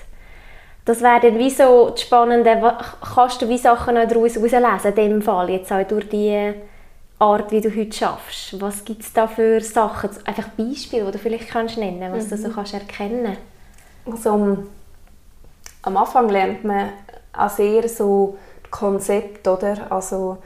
[0.83, 2.75] Das wäre dann wie so das Spannende,
[3.13, 6.53] kannst du wie Sachen daraus herauslesen, in dem Fall, jetzt auch durch die
[7.21, 8.59] Art, wie du heute schaffst.
[8.59, 12.29] Was gibt es da für Sachen, einfach Beispiele, die du vielleicht kannst nennen, was mhm.
[12.29, 13.37] du so kannst erkennen
[14.05, 14.57] also,
[15.83, 16.89] am Anfang lernt man
[17.33, 18.37] auch sehr so
[18.69, 19.91] Konzept, oder?
[19.91, 20.37] Also,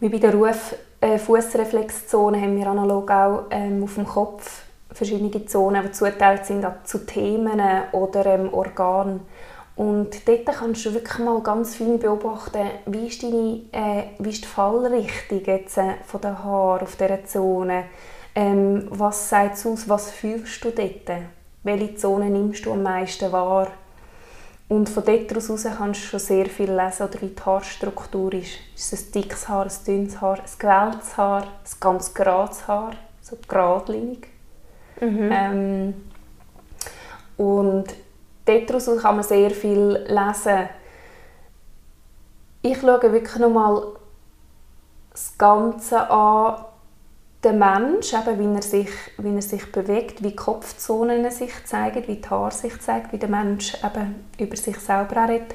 [0.00, 5.46] wie bei der Ruf, äh, Fußreflexzone haben wir analog auch ähm, auf dem Kopf verschiedene
[5.46, 7.60] Zonen, die zugeteilt sind zu Themen
[7.92, 9.20] oder ähm, Organen.
[9.76, 14.44] Und dort kannst du wirklich mal ganz fein beobachten, wie ist, deine, äh, wie ist
[14.44, 17.84] die Fallrichtung jetzt, äh, von den Haaren auf dieser Zone.
[18.36, 21.10] Ähm, was sagt es aus, was fühlst du dort?
[21.64, 23.68] Welche Zone nimmst du am meisten wahr?
[24.68, 28.58] Und von dort aus kannst du schon sehr viel lesen, oder wie die Haarstruktur ist.
[28.74, 32.92] Ist es ein dickes Haar, ein dünnes Haar, ein gewelltes Haar, ein ganz gerades Haar,
[33.20, 34.28] so geradlinig.
[35.00, 35.30] Mhm.
[35.32, 35.94] Ähm,
[37.36, 37.86] und
[38.46, 40.68] daraus kann man sehr viel lesen.
[42.62, 43.82] Ich schaue wirklich nochmal
[45.12, 46.64] das Ganze an,
[47.44, 52.16] den Mensch, eben wie, er sich, wie er sich bewegt, wie Kopfzonen sich zeigen, wie
[52.16, 55.54] die Haare sich zeigen, wie der Mensch eben über sich selber redet.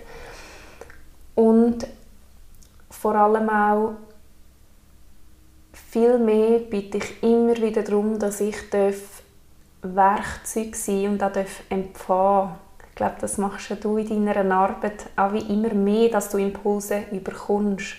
[1.35, 1.87] Und
[2.91, 3.93] vor allem auch
[5.71, 8.69] viel mehr bitte ich immer wieder darum, dass ich
[9.81, 11.31] Werkzeug sein und auch
[11.69, 12.68] empfangen Ich
[12.99, 17.95] glaube, das machst du in deiner Arbeit auch wie immer mehr, dass du Impulse überkommst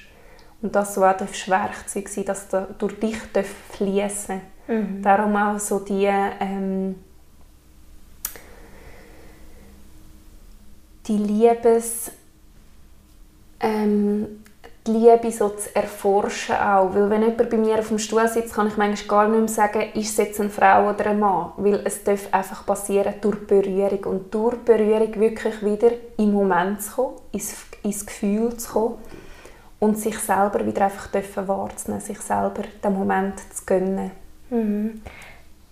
[0.60, 1.16] und dass du auch
[1.48, 3.16] Werkzeug sein dass du durch dich
[3.72, 5.02] fließen mhm.
[5.02, 6.96] Darum auch so die, ähm,
[11.06, 12.12] die Liebes...
[13.62, 14.39] Ähm,
[14.86, 16.94] die Liebe so zu erforschen auch.
[16.94, 19.48] Weil wenn jemand bei mir auf dem Stuhl sitzt, kann ich manchmal gar nicht mehr
[19.48, 21.52] sagen, ist es jetzt eine Frau oder ein Mann.
[21.56, 24.04] Weil es darf einfach passieren durch Berührung.
[24.04, 28.94] Und durch Berührung wirklich wieder im Moment zu kommen, ins, ins Gefühl zu kommen
[29.80, 34.10] und sich selber wieder einfach wahrzunehmen, sich selber den Moment zu gönnen.
[34.50, 35.02] Mhm.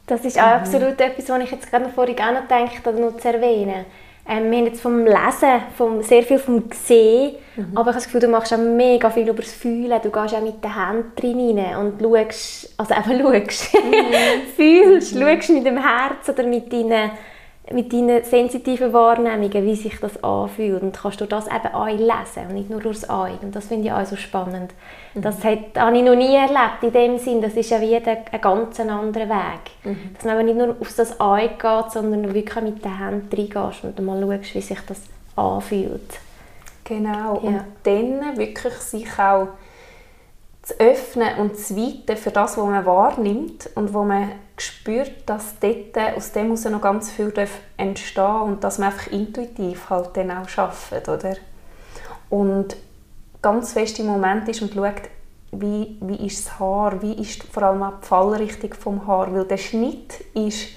[0.06, 0.52] Das ist auch mhm.
[0.52, 3.84] absolut etwas, was ich jetzt gerade vorhin auch noch habe, noch zu erwähnen.
[4.30, 7.70] Ähm, wir haben jetzt vom Lesen vom, sehr viel vom Sehen, mhm.
[7.74, 9.98] aber ich habe das Gefühl, du machst auch mega viel über das Fühlen.
[10.02, 13.94] Du gehst auch mit den Händen drin und schaust, also einfach schaust, mhm.
[14.56, 15.20] fühlst, mhm.
[15.20, 17.10] schaust mit dem Herz oder mit deinen
[17.72, 20.82] mit deinen sensitiven Wahrnehmungen, wie sich das anfühlt.
[20.82, 23.38] Und kannst du das eben auch lesen und nicht nur durchs Auge.
[23.42, 24.72] Und das finde ich auch so spannend.
[25.14, 25.22] Mhm.
[25.22, 27.42] Das hat, habe ich noch nie erlebt in dem Sinn.
[27.42, 29.60] Das ist ja wieder ein ganz anderer Weg.
[29.84, 30.14] Mhm.
[30.14, 34.00] Dass man nicht nur auf das Auge geht, sondern wirklich mit den Händen reingehst und
[34.00, 35.02] mal schaust, wie sich das
[35.36, 36.20] anfühlt.
[36.84, 37.40] Genau.
[37.42, 37.48] Ja.
[37.48, 39.48] Und dann wirklich sich auch
[40.68, 45.58] zu öffnen und zu weiten für das, was man wahrnimmt und wo man spürt, dass
[45.60, 47.32] dort aus dem heraus noch ganz viel
[47.78, 51.36] entstehen darf und dass man einfach intuitiv halt dann auch arbeitet, oder?
[52.28, 52.76] Und
[53.40, 55.08] ganz fest im Moment ist und schaut,
[55.52, 59.46] wie, wie ist das Haar, wie ist vor allem auch die Fallrichtung vom Haar, weil
[59.46, 60.68] der Schnitt ist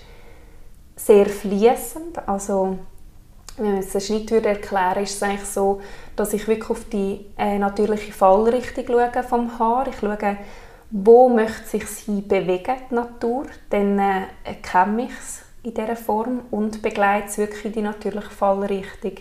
[0.95, 2.77] sehr fließend, also
[3.57, 5.81] wenn man es einen Schnitt würde erklären ist es eigentlich so,
[6.15, 9.87] dass ich wirklich auf die äh, natürliche Fallrichtung schaue vom Haar.
[9.87, 10.37] Ich schaue,
[10.91, 13.45] wo möchte sich sie bewegen, die Natur.
[13.69, 18.29] Dann äh, erkenne ich es in dieser Form und begleite es wirklich in die natürliche
[18.29, 19.13] Fallrichtung.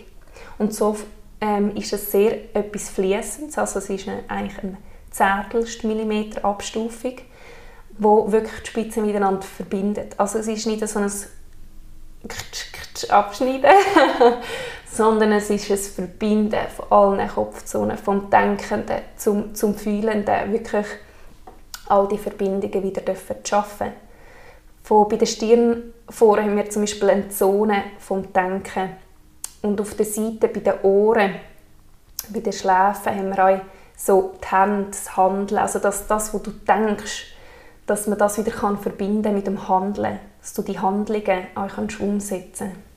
[0.57, 0.97] Und so
[1.39, 4.79] ähm, ist es sehr etwas Fließendes, also es ist eine, eigentlich
[5.23, 7.15] eine Millimeter Abstufung,
[7.97, 10.15] wo wirklich die Spitzen miteinander verbindet.
[10.17, 11.11] Also es ist nicht so ein
[13.09, 13.71] abschneiden,
[14.91, 20.85] sondern es ist ein Verbinden von allen Kopfzonen, vom Denkenden zum, zum Fühlenden, wirklich
[21.87, 23.93] all die Verbindungen wieder dürfen schaffen.
[24.83, 28.89] Von, bei der Stirn vorne haben wir zum Beispiel eine Zone vom Denken
[29.61, 31.35] und auf der Seite bei den Ohren,
[32.29, 33.59] bei den Schläfen haben wir auch
[33.95, 37.35] so die Hände, das Handeln, also das, das, was du denkst,
[37.85, 41.99] dass man das wieder kann verbinden mit dem Handeln, dass du die Handlungen auch kannst
[41.99, 42.90] umsetzen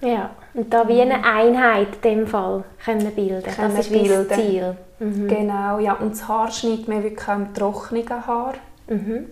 [0.00, 3.42] Ja, und da wie eine Einheit in dem Fall können bilden.
[3.42, 4.28] Können das ist wie das.
[4.28, 4.76] Ziel.
[4.98, 5.28] Mhm.
[5.28, 5.94] Genau, ja.
[5.94, 8.54] Und das Haar schneidet man wirklich auch im trockenen Haar.
[8.88, 9.26] Mhm.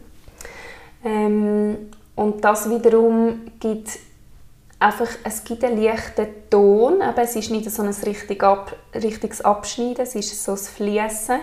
[1.05, 1.77] Ähm,
[2.15, 3.99] und das wiederum gibt
[4.79, 9.41] einfach, es gibt einen leichten Ton, aber es ist nicht so ein richtig ab, richtiges
[9.41, 11.41] Abschneiden, es ist so ein Fließen.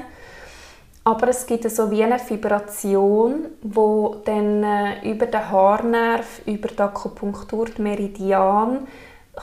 [1.06, 6.80] Aber es gibt so wie eine Vibration, wo dann äh, über den Haarnerv, über die
[6.80, 8.86] Akupunktur, die Meridian,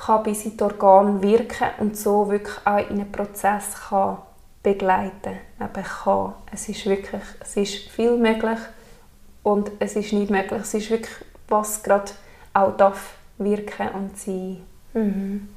[0.04, 4.18] kann bis in die Organe wirken und so wirklich auch in einen Prozess kann
[4.62, 6.34] begleiten Eben kann.
[6.52, 8.58] Es ist wirklich, es ist viel möglich
[9.42, 10.60] und es ist nicht möglich.
[10.60, 11.14] Es ist wirklich,
[11.48, 12.10] was gerade
[12.52, 14.62] auch darf wirken und sein.
[14.92, 15.48] Mhm.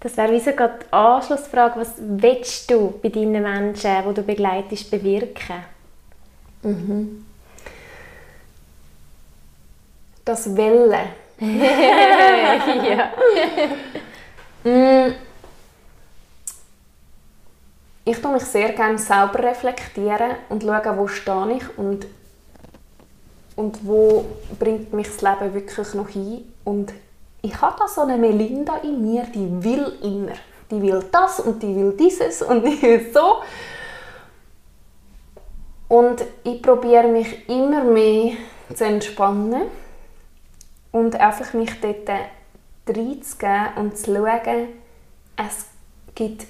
[0.00, 4.22] Das wäre wie so gerade die Anschlussfrage, was willst du bei deinen Menschen, die du
[4.22, 5.62] begleitest, bewirken?
[6.62, 7.26] Mhm.
[10.24, 11.21] Das Welle.
[12.88, 13.10] ja.
[14.62, 15.12] Mm.
[18.04, 22.06] Ich tue mich sehr gerne selber reflektieren und schauen, wo stehe ich und,
[23.56, 24.24] und wo
[24.58, 26.52] bringt mich das Leben wirklich noch hin.
[26.64, 26.92] Und
[27.42, 30.34] ich habe da so eine Melinda in mir, die will immer.
[30.70, 33.42] Die will das und die will dieses und die will so.
[35.88, 38.34] Und ich probiere mich immer mehr
[38.74, 39.81] zu entspannen
[40.92, 42.08] und einfach mich dort
[42.86, 44.68] reinzugeben und zu schauen,
[45.36, 45.66] es
[46.14, 46.46] gibt,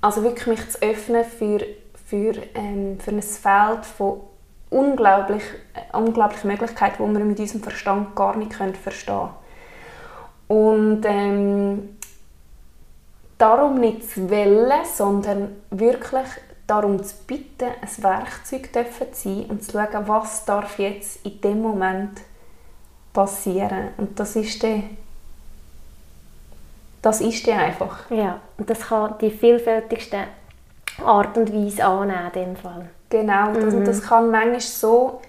[0.00, 1.60] also wirklich mich zu öffnen für,
[2.06, 4.20] für, ähm, für ein Feld von
[4.70, 5.42] unglaublich,
[5.74, 9.30] äh, unglaublichen Möglichkeiten, die wir mit unserem Verstand gar nicht verstehen können.
[10.48, 11.96] Und ähm,
[13.38, 16.28] darum nicht zu wollen, sondern wirklich
[16.66, 21.60] darum zu bitten, ein Werkzeug zu sein und zu schauen, was darf jetzt in dem
[21.60, 22.20] Moment
[23.12, 23.88] passieren.
[23.96, 24.82] Und das ist der
[27.02, 28.08] das ist der einfach.
[28.10, 30.18] Ja, und das kann die vielfältigste
[31.04, 32.88] Art und Weise annehmen in dem Fall.
[33.10, 33.84] Genau, das, Mhm.
[33.84, 35.20] das kann manchmal so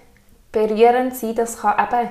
[0.52, 2.10] berührend sein, das kann eben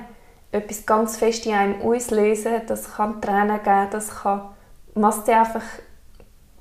[0.52, 4.42] etwas ganz fest in einem auslösen, das kann Tränen geben, das kann,
[4.94, 5.64] was der einfach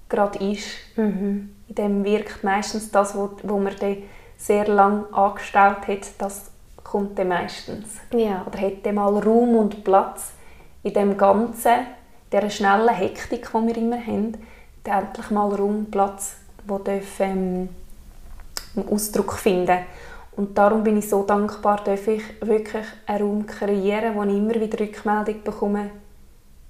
[0.07, 0.67] gerade ist.
[0.95, 1.53] Mhm.
[1.67, 3.97] In dem wirkt meistens das, wo, wo man dann
[4.37, 6.49] sehr lang angestellt hat, das
[6.93, 7.97] kommt dann meistens.
[8.13, 8.45] Ja.
[8.45, 10.33] Oder hat dann mal Raum und Platz
[10.83, 11.87] in dem Ganzen,
[12.31, 14.37] dieser schnellen Hektik, die wir immer haben,
[14.83, 16.35] dann endlich mal Raum und Platz,
[16.67, 17.69] wo darf, ähm,
[18.75, 19.79] einen Ausdruck finden
[20.35, 24.53] Und darum bin ich so dankbar, dass ich wirklich einen Raum kreieren, wo ich immer
[24.53, 25.89] wieder Rückmeldung bekomme,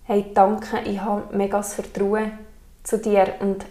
[0.05, 2.31] hey, danke, ich habe mega das Vertrauen
[2.83, 3.65] zu dir und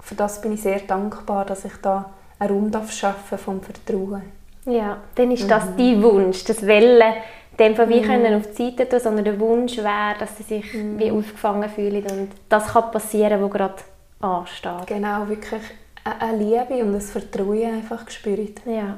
[0.00, 2.10] für das bin ich sehr dankbar, dass ich da
[2.40, 4.41] einen Raum darf schaffen vom Vertrauen.
[4.66, 5.48] Ja, dann ist Mhm.
[5.48, 7.14] das dein Wunsch, das Wellen,
[7.58, 10.72] dem von wie können auf die Seite tun, sondern der Wunsch wäre, dass sie sich
[10.74, 10.98] Mhm.
[10.98, 13.74] wie aufgefangen fühlen und das kann passieren, was gerade
[14.20, 14.86] ansteht.
[14.86, 15.60] Genau, wirklich
[16.04, 18.60] eine- Liebe und ein Vertrauen einfach gespürt.
[18.64, 18.96] Ja,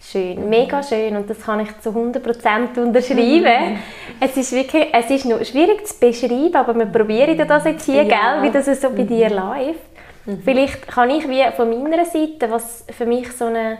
[0.00, 3.78] schön, mega schön und das kann ich zu 100% unterschreiben.
[4.20, 8.02] es ist wirklich, es ist noch schwierig zu beschreiben, aber wir probieren das jetzt hier,
[8.04, 8.38] Ja.
[8.40, 9.80] gell, wie das so bei dir läuft.
[10.44, 13.78] Vielleicht kann ich wie von meiner Seite, was für mich so eine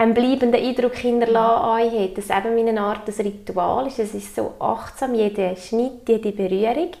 [0.00, 3.98] einen bleibenden Eindruck hinterlassen euch hat, dass eben wie eine Art ein Ritual ist.
[3.98, 6.92] Es ist so achtsam, jeder Schnitt, jede Berührung.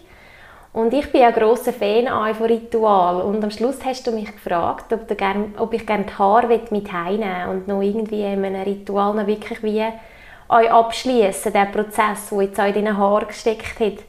[0.74, 3.22] Und ich bin ein grosser Fan von Ritual.
[3.22, 6.60] Und am Schluss hast du mich gefragt, ob, du gern, ob ich gerne die Haare
[6.70, 9.82] mit heimnehmen und noch irgendwie in einem Ritual noch wirklich wie
[10.50, 14.04] euch abschließen, den Prozess, der jetzt in deinen Haaren gesteckt hat.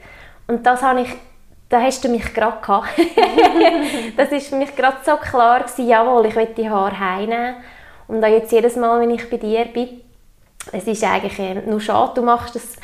[0.47, 1.09] Und das habe ich,
[1.69, 2.89] da hast du mich gerade gehabt.
[4.17, 7.55] das ist für mich gerade so klar gewesen, jawohl, ich will die Haare heimnehmen.
[8.11, 10.01] Und auch jetzt jedes Mal, wenn ich bei dir bin,
[10.71, 12.77] es ist eigentlich nur schade, du machst das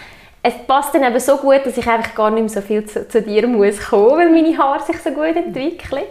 [0.48, 3.06] es passt dann eben so gut, dass ich einfach gar nicht mehr so viel zu,
[3.08, 6.04] zu dir muss kommen, weil meine Haare sich so gut entwickeln.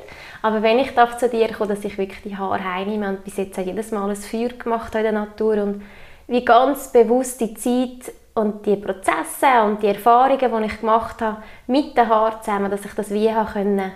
[0.43, 3.39] Aber wenn ich darf zu dir komme, dass ich wirklich die Haare heimnehme und bis
[3.39, 5.83] jetzt auch jedes Mal ein Feuer gemacht in der Natur und
[6.27, 11.43] wie ganz bewusst die Zeit und die Prozesse und die Erfahrungen, die ich gemacht habe
[11.67, 13.93] mit den Haaren zusammen, dass ich das wie können,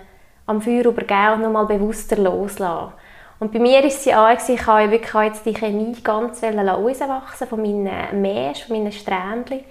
[0.47, 2.93] am Feuer übergeben und nochmal bewusster loslassen.
[3.41, 7.47] Und bei mir war es ja auch, ich habe wirklich jetzt die Chemie ganz rauswachsen
[7.47, 9.61] von meinen Mäschen, von meinen Strähnchen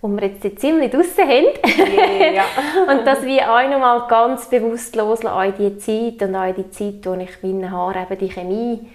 [0.00, 2.34] wo wir jetzt ziemlich draussen haben.
[2.34, 2.44] Ja.
[2.92, 7.04] und das wie auch nochmal ganz bewusst loslassen, auch die Zeit und auch die Zeit,
[7.04, 8.90] wo ich meinen Haaren eben die Chemie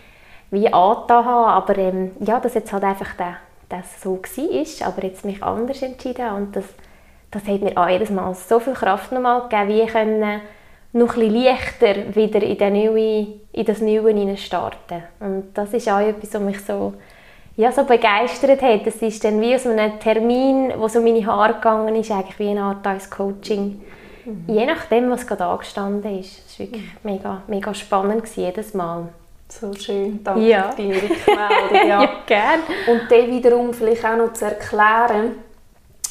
[0.52, 1.48] wie angetan habe.
[1.48, 5.82] Aber ähm, ja, dass jetzt halt einfach der, das so war, aber jetzt mich anders
[5.82, 6.34] entschieden.
[6.36, 6.66] Und das,
[7.32, 10.42] das hat mir auch jedes Mal so viel Kraft nochmal gegeben, wie können
[10.94, 15.04] noch ein leichter wieder in, den neue, in das Neue starten.
[15.20, 16.94] Und das ist auch etwas, was mich so,
[17.56, 18.86] ja, so begeistert hat.
[18.86, 22.50] Das ist dann wie aus einem Termin, wo so meine Haare gegangen ist, eigentlich wie
[22.50, 23.82] eine Art als Coaching.
[24.26, 24.46] Mhm.
[24.48, 26.46] Je nachdem, was gerade angestanden ist.
[26.48, 27.12] Es war wirklich mhm.
[27.12, 29.10] mega, mega spannend jedes Mal.
[29.48, 30.72] So schön, danke ja.
[30.72, 31.18] für deine Rückmeldung.
[31.88, 32.04] Ja.
[32.04, 32.64] ja, gerne.
[32.88, 35.36] Und dann wiederum vielleicht auch noch zu erklären,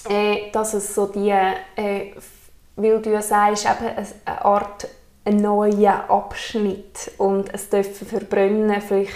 [0.09, 2.13] äh, dass es so die, äh,
[2.83, 4.89] weil du ja sagst, eben eine Art
[5.25, 9.13] ein neuer Abschnitt und es dürfen verbrennen, vielleicht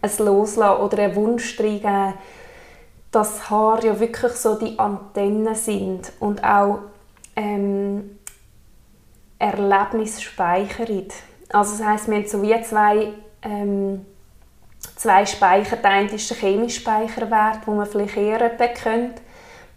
[0.00, 2.14] ein Loslassen oder einen Wunsch reingeben,
[3.10, 6.80] dass Haare ja wirklich so die Antennen sind und auch
[7.34, 8.18] ähm,
[9.38, 11.08] Erlebnisspeicherin.
[11.52, 14.04] Also das heisst, wir haben so wie zwei, ähm,
[14.96, 15.76] zwei Speicher.
[15.76, 19.22] Der eine ist der chemische Speicherwert, wo man vielleicht eher kennt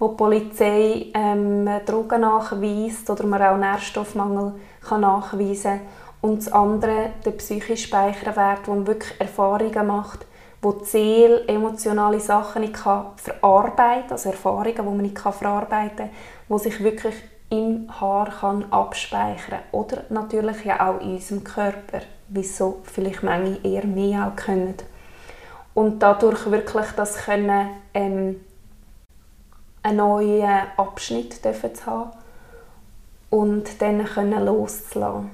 [0.01, 5.81] wo die Polizei ähm, Drogen nachweist oder man auch Nährstoffmangel kann nachweisen kann.
[6.21, 10.25] Und das andere, der psychische Speicherwert, wo man wirklich Erfahrungen macht,
[10.59, 15.33] wo die Seele emotionale Sachen nicht kann verarbeiten kann, also Erfahrungen, die man nicht kann
[15.33, 16.09] verarbeiten kann,
[16.47, 17.15] wo sich wirklich
[17.51, 23.59] im Haar kann abspeichern Oder natürlich ja auch in unserem Körper, wie so vielleicht manche
[23.63, 24.77] eher mehr auch können.
[25.75, 28.37] Und dadurch wirklich das können, ähm,
[29.83, 32.11] einen neuen Abschnitt zu haben
[33.29, 35.31] und dann können loszulassen.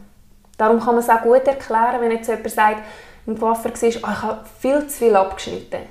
[0.57, 2.83] Darum kann man es auch gut erklären, wenn jetzt jemand sagt,
[3.25, 5.81] im Coiffeur war, oh, ich habe viel zu viel abgeschnitten.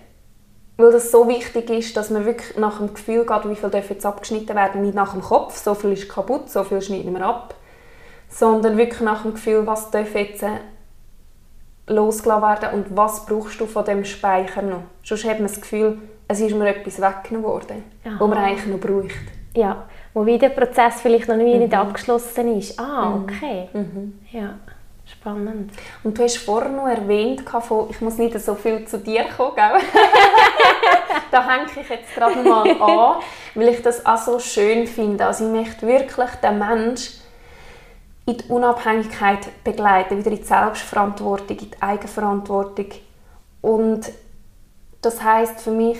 [0.79, 3.88] Weil das so wichtig ist, dass man wirklich nach dem Gefühl geht, wie viel darf
[3.88, 7.25] jetzt abgeschnitten werden, nicht nach dem Kopf, so viel ist kaputt, so viel schneiden wir
[7.25, 7.55] ab,
[8.29, 10.59] sondern wirklich nach dem Gefühl, was darf jetzt äh,
[11.87, 14.83] losgelassen werden und was brauchst du von dem Speicher noch.
[15.03, 18.17] Sonst hat man das Gefühl, es ist mir etwas weggenommen worden, Aha.
[18.19, 19.15] was man eigentlich noch braucht.
[19.55, 21.79] Ja, wo wie der Prozess vielleicht noch nicht, mhm.
[21.79, 22.79] abgeschlossen ist.
[22.79, 23.23] Ah, mhm.
[23.23, 23.69] okay.
[23.73, 24.19] Mhm.
[24.33, 24.55] Ja,
[25.07, 25.73] spannend.
[26.03, 27.43] Und du hast vorhin noch erwähnt,
[27.91, 29.81] ich muss nicht so viel zu dir kommen, gell?
[31.31, 33.23] da hänge ich jetzt gerade mal an,
[33.55, 35.27] weil ich das auch so schön finde.
[35.27, 37.21] Also ich möchte wirklich den Menschen
[38.27, 42.87] in die Unabhängigkeit begleiten, wieder in die Selbstverantwortung, in die Eigenverantwortung.
[43.62, 44.11] Und
[45.03, 45.99] das heißt für mich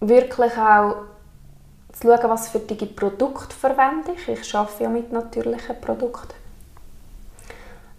[0.00, 0.96] wirklich auch
[1.92, 4.28] zu schauen, was für die Produkte verwende ich.
[4.28, 6.34] Ich arbeite ja mit natürlichen Produkten.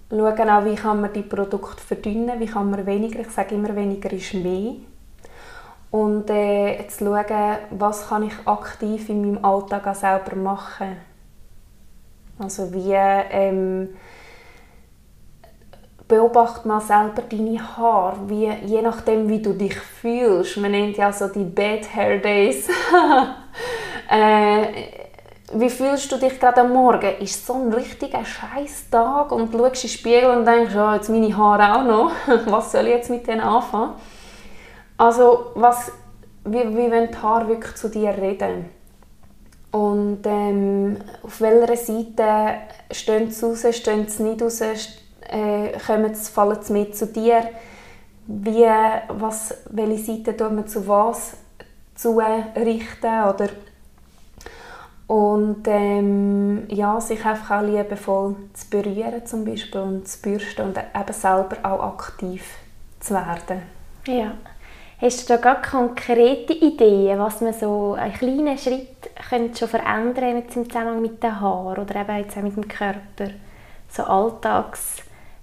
[0.10, 3.76] Schauen auch, wie kann man die Produkte verdünnen, wie kann man weniger, ich sage immer,
[3.76, 4.74] weniger ist mehr.
[5.92, 10.98] Und äh, zu schauen, was kann ich aktiv in meinem Alltag auch selber machen.
[12.40, 13.90] Also wie ähm,
[16.10, 20.58] beobachte mal selber deine Haare, wie, je nachdem wie du dich fühlst.
[20.58, 22.67] Man nennt ja so die Bad Hair Days.
[24.10, 24.65] äh,
[25.54, 27.17] wie fühlst du dich gerade am Morgen?
[27.19, 31.10] Ist so ein richtiger Scheißtag und du schaust in den Spiegel und denkst, oh, jetzt
[31.10, 32.12] meine Haare auch noch.
[32.48, 33.93] was soll ich jetzt mit denen anfangen?
[34.98, 35.91] Also, was,
[36.43, 38.65] wie, wie wollen die Haare wirklich zu dir reden?
[39.72, 42.58] Und ähm, auf welcher Seite
[42.91, 44.63] stehen sie raus, stehen sie nicht raus,
[45.28, 47.50] äh, kommen fallen sie mit zu dir?
[48.28, 48.66] Wie,
[49.10, 51.38] was, welche Seite tun wir zu was
[51.96, 53.24] zu richten?
[53.24, 53.50] Oder
[55.10, 60.78] und ähm, ja, sich einfach auch liebevoll zu berühren zum Beispiel und zu bürsten und
[60.78, 62.46] eben selber auch aktiv
[63.00, 63.64] zu werden.
[64.06, 64.34] Ja.
[65.02, 70.36] Hast du da gar konkrete Ideen, was man so einen kleinen Schritt könnte schon verändern
[70.36, 73.32] mit im Zusammenhang mit den Haaren oder eben jetzt auch mit dem Körper?
[73.90, 74.04] So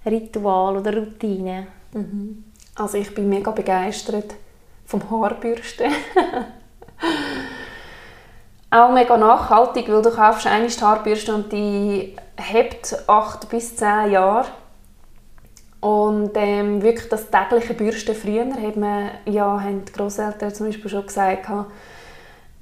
[0.07, 1.67] Alltagsritual oder Routine?
[1.93, 2.43] Mhm.
[2.75, 4.35] Also ich bin mega begeistert
[4.85, 5.91] vom Haarbürsten.
[8.69, 14.47] auch mega nachhaltig, weil du kaufst eine Haarbürste und die hebt 8 bis 10 Jahre.
[15.79, 20.89] Und ähm, wirklich das tägliche Bürsten früher hat man, ja, haben die Grosseltern zum Beispiel
[20.89, 21.47] schon gesagt,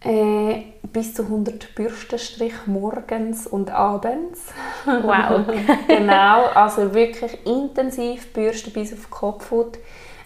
[0.06, 0.64] äh,
[0.94, 4.54] bis zu 100 Bürstenstrich morgens und abends.
[4.86, 5.46] Wow.
[5.88, 9.80] genau, also wirklich intensiv bürsten bis auf die Kopfhaut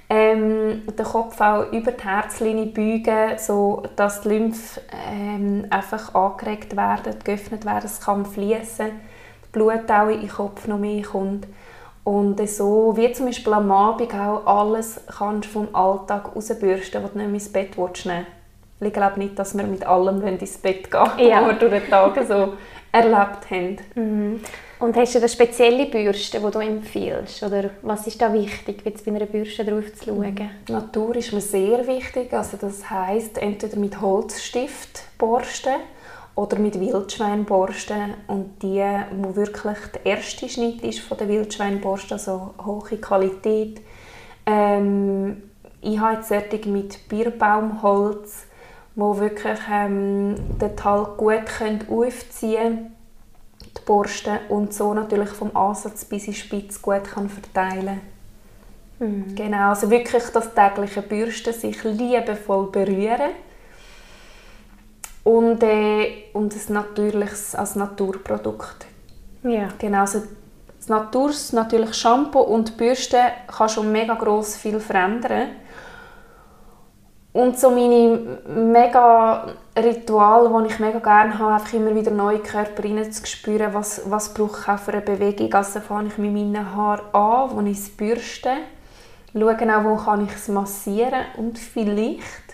[0.09, 4.81] ähm, den Kopf auch über die Herzlinie beugen, so dass die Lymph
[5.11, 8.91] ähm, einfach angeregt werden, geöffnet werden, es kann fließen,
[9.51, 11.47] Blut auch in den Kopf noch mehr kommt.
[12.03, 17.19] Und so, wie zum Beispiel am Abend auch alles kannst vom Alltag rausbürsten, was du
[17.19, 18.25] nicht ins Bett willst nehmen
[18.81, 21.41] Ich glaube nicht, dass wir mit allem ins Bett gehen, ja.
[21.41, 22.53] was wir durch den Tag so
[22.91, 23.77] erlebt haben.
[23.95, 24.39] Mhm.
[24.79, 27.43] Und hast du eine spezielle Bürste, die du empfiehlst?
[27.43, 30.33] Oder was ist da wichtig, jetzt bei einer Bürste drauf zu schauen?
[30.33, 30.73] Mhm.
[30.73, 32.31] Natur ist mir sehr wichtig.
[32.33, 35.75] Also das heisst, entweder mit Holzstift borsten
[36.35, 38.85] oder mit Wildschweinborsten und die,
[39.17, 43.81] wo wirklich der erste Schnitt ist von der Wildschweinborste, also hohe Qualität.
[44.45, 45.43] Ähm,
[45.81, 48.45] ich habe jetzt fertig mit Bierbaumholz,
[48.99, 51.43] wo wirklich ähm, den Talg gut
[51.89, 52.95] aufziehen
[53.61, 58.01] die Borste und so natürlich vom Ansatz bis in die Spitze gut kann verteilen
[58.99, 59.35] mhm.
[59.35, 63.31] Genau, also wirklich das tägliche Bürsten, sich liebevoll berühren
[65.23, 68.85] und, äh, und ein natürliches als Naturprodukt.
[69.43, 69.69] Ja.
[69.77, 70.23] Genau, also
[70.77, 75.49] das Natur, das natürliche Shampoo und Bürste kann schon mega gross viel verändern.
[77.31, 82.83] Und so meine mega Ritual, die ich mega gerne habe, einfach immer wieder neue Körper
[82.83, 85.53] zu was, was brauche ich auch für eine Bewegung.
[85.53, 88.49] Also fange ich mit meinen Haaren an, wo ich es bürste,
[89.31, 92.49] schaue auch, wo kann ich es massieren und vielleicht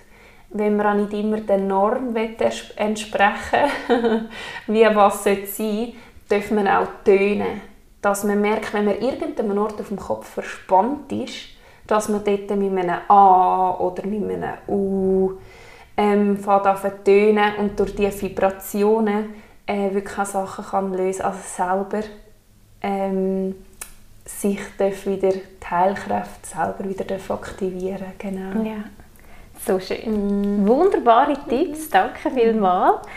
[0.57, 3.69] wenn man auch nicht immer der Norm entsprechen
[4.67, 5.93] wie was sein sollte,
[6.29, 7.61] darf man auch tönen.
[8.01, 11.49] Dass man merkt, wenn man irgendeinem Ort auf dem Kopf verspannt ist,
[11.87, 15.33] dass man dort mit einem A oder mit einem U
[15.97, 22.05] ähm, fängt tönen und durch diese Vibrationen äh, wirklich auch Sachen kann lösen also selber
[22.81, 23.55] ähm,
[24.25, 28.63] sich wieder die Heilkräfte selber wieder aktivieren genau.
[28.63, 28.83] Ja.
[29.65, 30.61] So schön.
[30.61, 30.67] Mm.
[30.67, 33.07] Wunderbare Tipps, danke vielmals.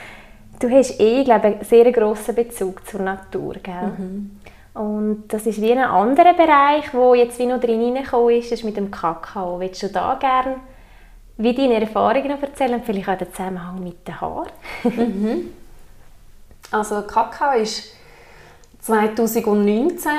[0.59, 3.93] Du hast eh, glaube ich, einen sehr grossen Bezug zur Natur, gell?
[3.99, 4.41] Mhm.
[4.79, 8.63] Und das ist wie ein anderer Bereich, wo jetzt wie noch drin hineingekommen ist, ist
[8.63, 9.59] mit dem Kakao.
[9.59, 10.59] Willst du da gerne
[11.37, 14.49] wie deine Erfahrungen erzählen, vielleicht auch den Zusammenhang mit den Haaren?
[14.85, 15.51] mhm.
[16.71, 17.93] Also Kakao ist
[18.81, 20.13] 2019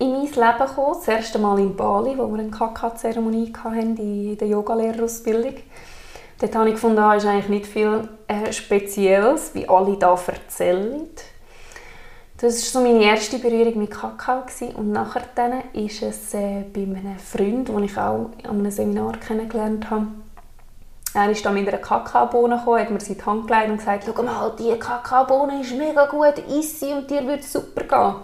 [0.00, 0.94] in mein Leben gekommen.
[0.94, 5.54] Das erste Mal in Bali, wo wir eine Kakao-Zeremonie hatten in der Yogalehrerausbildung.
[6.40, 10.18] Dort habe ich gefunden, da ah, ist eigentlich nicht viel äh, Spezielles, wie alle da
[10.26, 11.06] erzählen.
[12.42, 14.40] Das war so meine erste Berührung mit Kakao.
[14.40, 14.74] Gewesen.
[14.74, 19.18] Und nachher dann ist es äh, bei einem Freund, den ich auch an einem Seminar
[19.18, 20.06] kennengelernt habe.
[21.12, 23.76] Er ist da mit einer Kakaobohne gekommen, hat mir sie in die Hand gelegt und
[23.76, 28.14] gesagt, schau mal, diese Kakaobohne ist mega gut, iss sie und dir wird super gehen.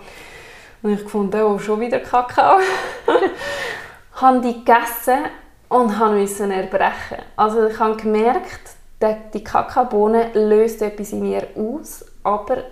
[0.82, 2.60] Und ich fand, oh, schon wieder Kakao.
[4.14, 5.26] habe die gegessen
[5.68, 7.18] und musste erbrechen.
[7.36, 8.76] Also ich habe gemerkt,
[9.34, 12.62] die Kakaobohne löst etwas in mir aus, aber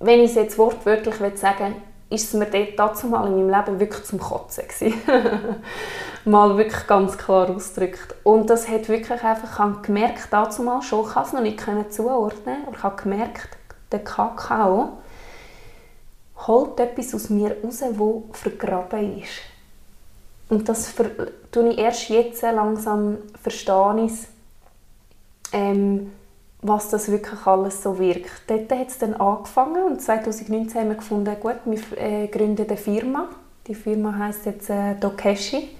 [0.00, 3.80] wenn ich es jetzt wortwörtlich sagen will, ist es mir dort dazu in meinem Leben
[3.80, 4.64] wirklich zum Kotzen
[6.24, 8.14] mal wirklich ganz klar ausgedrückt.
[8.22, 11.92] Und das hat wirklich einfach, ich habe gemerkt, dazu schon, ich kann es noch nicht
[11.92, 13.48] zuordnen, aber ich habe gemerkt,
[13.90, 14.98] der Kakao
[16.46, 19.40] holt etwas aus mir raus, wo vergraben ist.
[20.48, 20.92] Und das
[21.50, 24.10] tue ich erst jetzt langsam verstehen,
[25.52, 26.12] ähm,
[26.64, 28.30] was das wirklich alles so wirkt.
[28.46, 32.76] Dort hat es dann angefangen und 2019 haben wir gefunden, gut, wir äh, gründen eine
[32.78, 33.28] Firma.
[33.66, 35.76] Die Firma heißt jetzt äh, Dokeshi.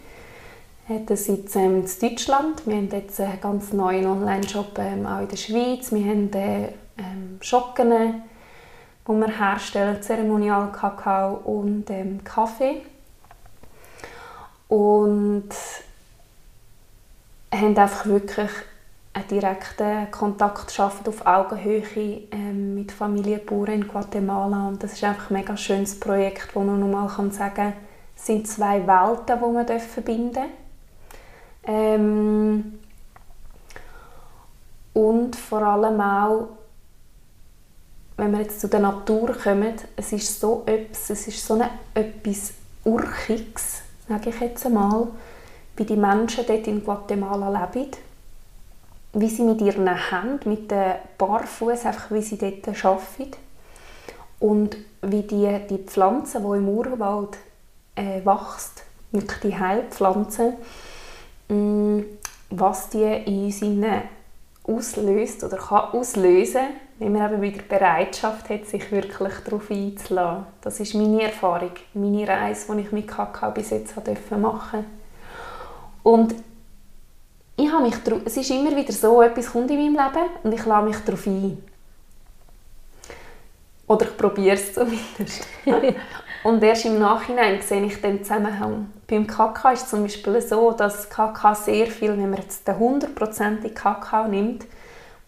[0.86, 2.66] Hat einen Sitz ähm, in Deutschland.
[2.66, 5.90] Wir haben jetzt einen ganz neuen Online-Shop ähm, auch in der Schweiz.
[5.90, 6.64] Wir haben äh,
[6.98, 8.22] ähm, Schocken
[9.06, 12.82] wo wir herstellen, Zeremonial Kakao und ähm, Kaffee.
[14.68, 15.50] Und
[17.52, 18.50] haben einfach wirklich
[19.14, 21.82] einen direkten Kontakt geschaffen auf Augenhöhe
[22.32, 24.68] ähm, mit Familienbauern in Guatemala.
[24.68, 27.72] Und das ist einfach ein mega schönes Projekt, wo man nochmal kann sagen kann,
[28.16, 30.44] es sind zwei Welten, die man verbinden
[31.64, 32.78] ähm,
[34.92, 36.48] Und vor allem auch
[38.16, 41.70] wenn wir jetzt zu der Natur kommen, es ist so etwas, es ist so eine,
[41.94, 42.52] etwas
[42.84, 45.08] Urchiges, sage ich jetzt einmal,
[45.76, 47.90] wie die Menschen dort in Guatemala leben,
[49.14, 53.36] wie sie mit ihren Händen, mit den Barfuß, einfach wie sie dort arbeiten
[54.40, 57.38] und wie die, die Pflanzen, die im Urwald
[57.94, 60.54] äh, wächst, wirklich die Heilpflanzen,
[61.48, 62.04] mh, mm,
[62.50, 63.62] was die in uns
[64.66, 66.66] auslöst oder kann auslösen,
[66.98, 70.46] wenn man eben wieder Bereitschaft hat, sich wirklich darauf einzulassen.
[70.62, 73.94] Das ist meine Erfahrung, meine Reise, die ich mit Kakao bis jetzt
[74.30, 74.84] machen
[76.02, 76.34] Und
[77.56, 77.94] ich habe mich,
[78.24, 81.26] es ist immer wieder so, etwas kommt in meinem Leben und ich lasse mich darauf
[81.26, 81.62] ein.
[83.86, 85.46] Oder ich probiere es zumindest.
[86.44, 88.90] und erst im Nachhinein sehe ich den Zusammenhang.
[89.06, 92.76] Beim Kakao ist es zum Beispiel so, dass Kakao sehr viel, wenn man jetzt den
[92.76, 94.64] 100% Kakao nimmt,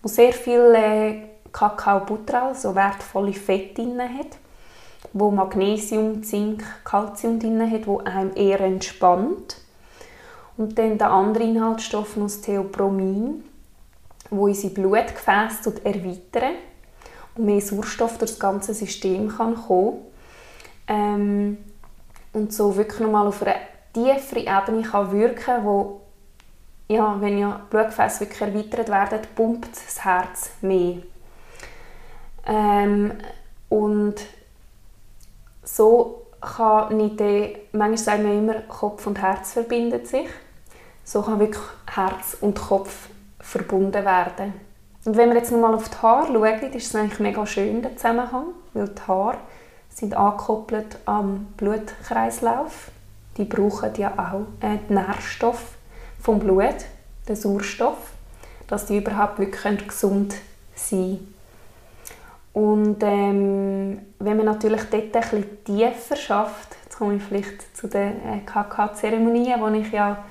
[0.03, 1.23] wo sehr viel äh,
[1.53, 4.39] Kakaobutterl, so wertvolle Fette drin hat,
[5.13, 9.59] wo Magnesium, Zink, Calcium drin hat, wo einem eher entspannt.
[10.57, 13.45] Und dann der andere Inhaltsstoff aus Theopromin,
[14.31, 16.55] wo unsere Blutgefäße erweitern
[17.35, 19.99] und mehr Sauerstoff durch das ganze System kann kommen
[20.89, 21.59] ähm,
[22.33, 23.57] und so wirklich nochmal auf einer
[23.93, 26.01] tieferen Ebene kann wirken wo
[26.89, 30.99] ja, wenn ja Blutgefäße wirklich erweitert werden, pumpt das Herz mehr.
[32.47, 33.13] Ähm,
[33.69, 34.15] und
[35.65, 40.29] so kann nicht der, manchmal sagen wir immer, Kopf und Herz verbinden sich.
[41.07, 44.53] So kann wirklich Herz und Kopf verbunden werden.
[45.05, 47.97] Und wenn wir jetzt nochmal auf die Haare schauen, ist es eigentlich mega schön, der
[47.97, 49.39] Zusammenhang, weil die Haare
[49.89, 52.91] sind angekoppelt am Blutkreislauf.
[53.37, 55.77] Die brauchen ja auch äh, den Nährstoff
[56.21, 56.75] vom Blut,
[57.29, 58.11] den Sauerstoff,
[58.67, 60.35] dass die überhaupt wirklich gesund
[60.75, 61.37] sein können.
[62.53, 68.17] Und ähm, wenn man natürlich dort bisschen tiefer schafft, jetzt komme ich vielleicht zu den
[68.27, 70.25] äh, KK-Zeremonien, die ich ja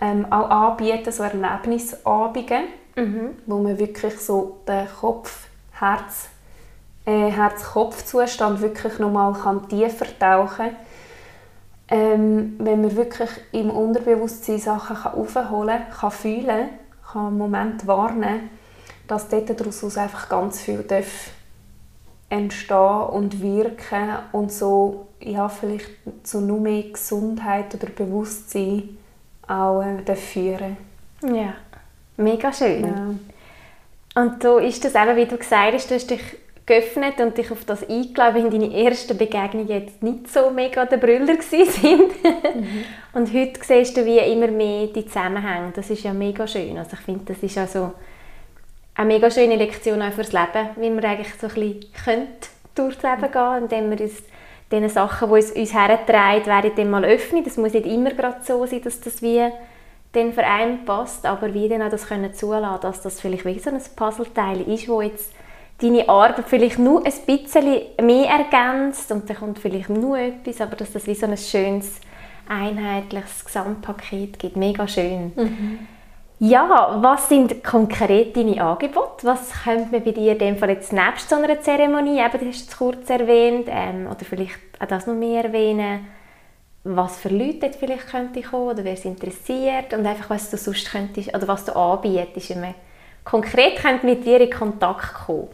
[0.00, 2.60] ähm, auch anbiete, so Erlebnisabende,
[2.96, 3.36] mhm.
[3.46, 6.28] wo man wirklich so den Kopf, Herz,
[7.04, 10.76] äh, Herz-Kopf-Zustand wirklich nochmal kann tiefer tauchen kann.
[11.88, 16.68] Ähm, wenn man wirklich im Unterbewusstsein Sachen kann aufholen kann, kann fühlen,
[17.12, 18.50] kann einen Moment warnen,
[19.08, 21.32] dass dort daraus einfach ganz viel darf
[22.28, 25.90] entstehen und wirken und so ja, vielleicht
[26.22, 28.96] zu noch mehr Gesundheit oder Bewusstsein
[29.50, 30.76] auch äh, führen
[31.22, 31.54] Ja,
[32.16, 32.84] mega schön.
[32.84, 34.22] Ja.
[34.22, 36.22] Und so ist das eben, wie du gesagt hast, du hast dich
[36.66, 40.98] geöffnet und dich auf das eingeladen, wenn deine ersten Begegnungen jetzt nicht so mega der
[40.98, 41.72] Brüller sind.
[41.82, 42.84] Mhm.
[43.12, 45.72] Und heute siehst du wie immer mehr die Zusammenhänge.
[45.74, 46.78] Das ist ja mega schön.
[46.78, 47.92] Also ich finde, das ist ja so
[48.94, 52.28] eine mega schöne Lektion auch fürs Leben, wie wir eigentlich so ein bisschen
[52.74, 54.22] durchs Leben gehen indem wir uns
[54.70, 57.44] diese Sachen, die uns, uns hertreiben, werden dann mal öffnen.
[57.44, 59.44] Das muss nicht immer gerade so sein, dass das wie
[60.14, 63.70] den Verein passt, aber wie dann auch das können zulassen, dass das vielleicht wie so
[63.70, 65.32] ein Puzzleteil ist, wo jetzt
[65.80, 70.76] deine Arbeit vielleicht nur ein bisschen mehr ergänzt und dann kommt vielleicht nur etwas, aber
[70.76, 72.00] dass das wie so ein schönes,
[72.48, 74.56] einheitliches Gesamtpaket gibt.
[74.56, 75.32] Mega schön.
[75.36, 75.78] Mhm.
[76.42, 79.26] Ja, was sind konkret deine Angebote?
[79.26, 82.48] Was könnte man bei dir in dem Fall jetzt nebst so einer Zeremonie, eben, du
[82.48, 86.06] hast es kurz erwähnt, ähm, oder vielleicht auch das noch mehr erwähnen,
[86.82, 90.56] was für Leute dort vielleicht könnte kommen oder wer es interessiert und einfach was du
[90.56, 92.74] sonst könntest, oder was du anbietest, wenn man
[93.22, 95.48] konkret könnte mit dir in Kontakt kommen.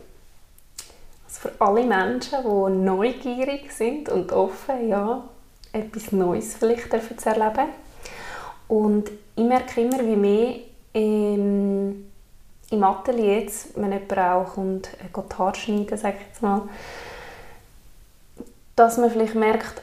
[1.26, 5.24] Also für alle Menschen, die neugierig sind und offen, ja,
[5.72, 7.70] etwas Neues vielleicht zu erleben.
[8.68, 10.55] Und ich merke immer, wie mehr
[10.97, 12.07] im,
[12.70, 16.62] im Atelier jetzt, wenn jemand auch kommt, äh, die Haare schneiden, sage ich jetzt mal,
[18.76, 19.82] dass man vielleicht merkt,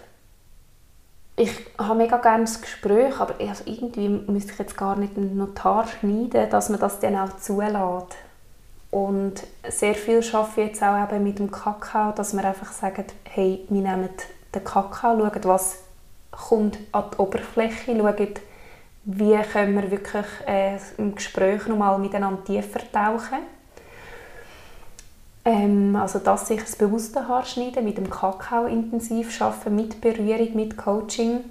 [1.35, 5.37] ich habe mega gerne das Gespräch, aber also irgendwie müsste ich jetzt gar nicht einen
[5.37, 8.15] Notar schneiden, dass man das dann auch zulässt.
[8.91, 9.35] Und
[9.67, 13.65] sehr viel arbeite ich jetzt auch eben mit dem Kakao, dass wir einfach sagen, hey,
[13.69, 14.09] wir nehmen
[14.53, 15.77] den Kakao, schauen, was
[16.31, 18.35] kommt an die Oberfläche, schauen,
[19.05, 23.39] wie können wir wirklich äh, im Gespräch nochmal miteinander tiefer tauchen.
[25.45, 30.77] Ähm, also dass sich das bewusste Haarschneiden mit dem Kakao intensiv schaffen, mit Berührung, mit
[30.77, 31.41] Coaching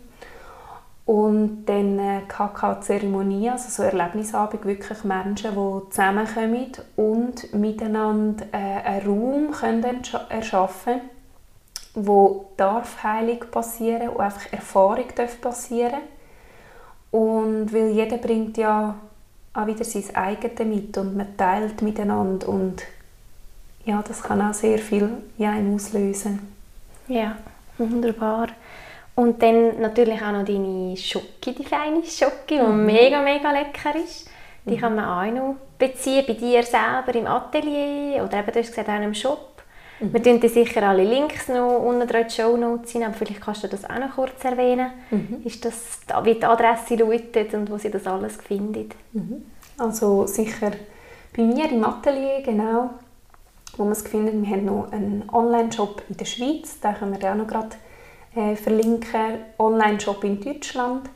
[1.05, 9.07] und dann äh, Kakao-Zeremonie, also so Erlebnisabend, wirklich Menschen, die zusammenkommen und miteinander äh, einen
[9.07, 10.01] Raum können
[10.31, 16.01] erschaffen können, wo darf Heilung passieren und einfach Erfahrung darf passieren
[17.13, 18.97] und weil jeder bringt ja
[19.55, 22.83] auch wieder sein eigenes mit und man teilt miteinander und
[23.85, 26.41] ja, das kann auch sehr viel ja, auslösen.
[27.09, 27.37] Ja,
[27.79, 28.49] wunderbar.
[29.15, 32.87] Und dann natürlich auch noch deine Schoki, die feine Schoki, die mhm.
[32.87, 34.31] mega, mega lecker ist.
[34.65, 34.81] Die mhm.
[34.81, 38.89] kann man auch noch beziehen, bei dir selber im Atelier oder eben, du hast gesagt,
[38.89, 39.52] auch im Shop.
[40.03, 40.13] Mhm.
[40.13, 43.63] Wir tun dir sicher alle Links noch unten in die Show Notes aber vielleicht kannst
[43.63, 44.91] du das auch noch kurz erwähnen.
[45.11, 45.43] Mhm.
[45.45, 48.95] Ist das, wie die Adresse lautet und wo sie das alles findet?
[49.13, 49.43] Mhm.
[49.79, 50.73] Also sicher
[51.37, 52.91] bei mir im Atelier, genau,
[53.77, 54.43] wo man es findet.
[54.43, 57.77] Wir haben noch einen Online-Shop in der Schweiz, den können wir auch noch gerade
[58.35, 59.39] äh, verlinken.
[59.59, 61.09] Online-Shop in Deutschland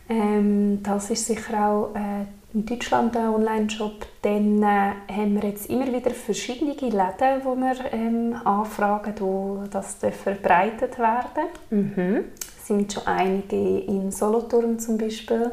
[0.10, 4.06] Ähm, das ist sicher auch äh, in Deutschland ein Online-Shop.
[4.22, 9.98] Dann äh, haben wir jetzt immer wieder verschiedene Läden, wo wir ähm, anfragen, wo das
[10.24, 12.26] verbreitet werden mhm.
[12.60, 15.52] Es sind schon einige in Solothurn zum Beispiel,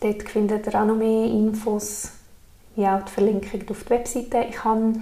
[0.00, 2.10] Dort findet ihr auch noch mehr Infos,
[2.76, 4.46] wie auch die Verlinkung auf die Webseite.
[4.48, 4.94] Ich habe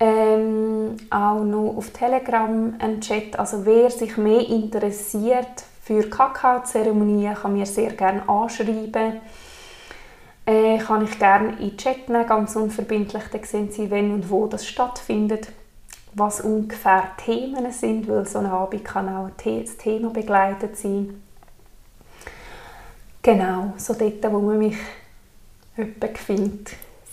[0.00, 3.36] ähm, auch noch auf Telegram einen Chat.
[3.38, 9.20] Also wer sich mehr interessiert für Kakaozeremonien, kann mir sehr gerne anschreiben.
[10.46, 13.24] Äh, kann ich gerne in den Chat nehmen, ganz unverbindlich.
[13.30, 15.48] Dann sehen Sie, wenn und wo das stattfindet,
[16.14, 21.22] was ungefähr Themen sind, weil so ein Abend kann auch das Thema begleitet sein.
[23.22, 24.76] Genau, so dort, wo man mich
[25.76, 26.70] jemanden findet.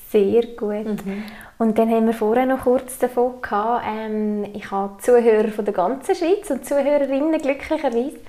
[0.09, 1.05] Sehr gut.
[1.05, 1.23] Mhm.
[1.57, 5.73] Und dann haben wir vorher noch kurz davon gehabt, ähm, ich habe Zuhörer von der
[5.73, 8.19] ganzen Schweiz und Zuhörerinnen glücklicherweise.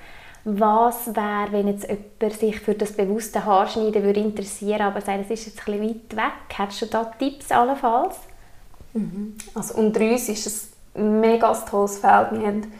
[0.45, 5.31] Was wäre, wenn jetzt jemand sich für das bewusste Haarschneiden würde interessieren aber sagt, es
[5.31, 6.57] ist jetzt ein bisschen weit weg.
[6.57, 8.17] Hättest du da Tipps allenfalls?
[8.97, 9.35] Mhm.
[9.55, 12.33] Also unter uns ist es ein mega tolles Feld.
[12.33, 12.73] Wir haben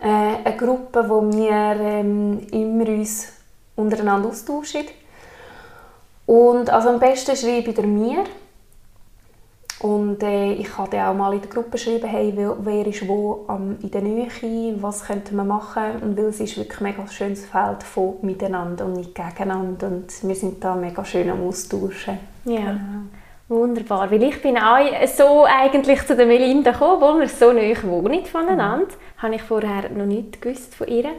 [0.00, 3.28] äh, eine Gruppe, wo wir ähm, immer uns
[3.76, 4.84] untereinander austauschen.
[6.26, 8.24] Und also am besten schreibe ich mir
[9.80, 13.44] und äh, ich kann dann auch mal in der Gruppe schreiben, hey, wer, ist wo
[13.50, 14.28] ähm, in der Nähe,
[14.80, 15.96] was könnte man machen.
[16.00, 19.88] Und weil es ist wirklich ein mega schönes Feld von miteinander und nicht gegeneinander.
[19.88, 22.18] Und wir sind da mega schön am Austauschen.
[22.46, 22.60] Ja.
[22.60, 23.02] Genau.
[23.48, 27.76] Wunderbar, weil ich bin auch so eigentlich zu der Melinda gekommen, obwohl wir so nahe
[27.82, 28.86] wohnen voneinander.
[28.86, 29.22] Mhm.
[29.22, 31.10] Habe ich vorher noch nicht gewusst von ihr.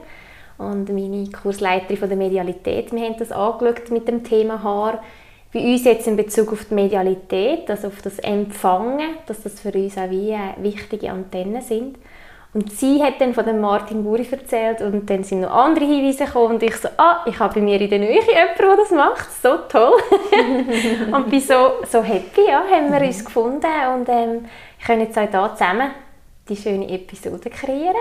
[0.57, 5.03] Und meine Kursleiterin von der Medialität, wir haben das angeschaut mit dem Thema Haar
[5.53, 9.71] bei uns jetzt in Bezug auf die Medialität, also auf das Empfangen, dass das für
[9.71, 11.97] uns auch wie wichtige Antennen sind.
[12.55, 16.23] Und sie hat dann von dem Martin Buri erzählt und dann sind noch andere Hinweise
[16.23, 18.91] gekommen und ich so, ah, ich habe bei mir in der Nähe jemanden, der das
[18.91, 19.99] macht, so toll.
[21.11, 24.45] und bin so, so happy, ja, haben wir uns gefunden und ähm,
[24.85, 25.91] können jetzt auch hier zusammen
[26.47, 27.95] die schöne Episode kreieren.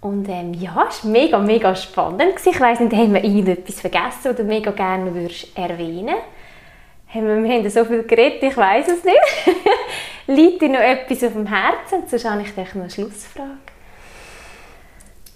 [0.00, 2.36] Und ähm, ja, es war mega, mega spannend.
[2.42, 6.16] Ich weiss nicht, haben wir irgendetwas vergessen oder mega gerne würdest erwähnen
[7.14, 9.16] haben wir, wir haben so viel geredet, ich weiß es nicht.
[10.26, 12.08] Liegt dir noch etwas auf dem Herzen?
[12.08, 13.73] Sonst habe ich dich noch eine Schlussfrage.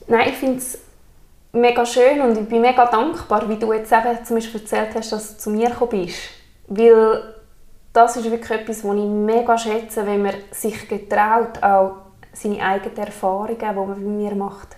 [0.09, 0.79] Nein, ich finde es
[1.53, 5.13] mega schön und ich bin mega dankbar, wie du jetzt eben zum Beispiel erzählt hast,
[5.13, 6.19] dass du zu mir gekommen bist.
[6.67, 7.35] Weil
[7.93, 11.97] das ist wirklich etwas, was ich mega schätze, wenn man sich getraut, auch
[12.33, 14.77] seine eigenen Erfahrungen, die man bei mir macht,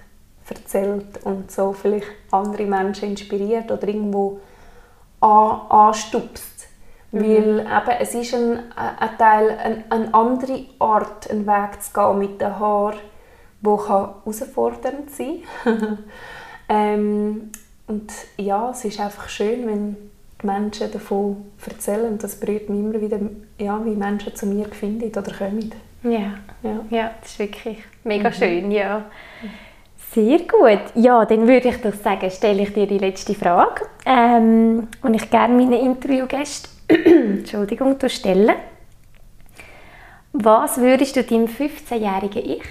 [0.48, 4.40] erzählt und so vielleicht andere Menschen inspiriert oder irgendwo
[5.20, 6.66] anstupst.
[7.12, 7.20] Mhm.
[7.20, 12.18] Weil eben, es ist ein, ein Teil, ein, eine andere Art, einen Weg zu gehen
[12.18, 12.98] mit den Haaren,
[13.62, 15.42] der herausfordernd sein
[16.68, 17.50] ähm,
[17.86, 19.96] und ja, es ist einfach schön, wenn
[20.40, 22.16] die Menschen davon erzählen.
[22.18, 23.18] Das berührt mich immer wieder,
[23.58, 25.72] ja, wie Menschen zu mir finden oder kommen.
[26.04, 26.84] Ja, ja.
[26.88, 28.34] ja das ist wirklich mega mhm.
[28.34, 29.06] schön, ja.
[30.12, 30.82] Sehr gut.
[30.94, 35.30] Ja, dann würde ich doch sagen, stelle ich dir die letzte Frage, ähm, und ich
[35.30, 36.70] gerne meinen Interviewgästen
[37.38, 38.56] Entschuldigung, stellen.
[40.32, 42.62] Was würdest du deinem 15-jährigen Ich,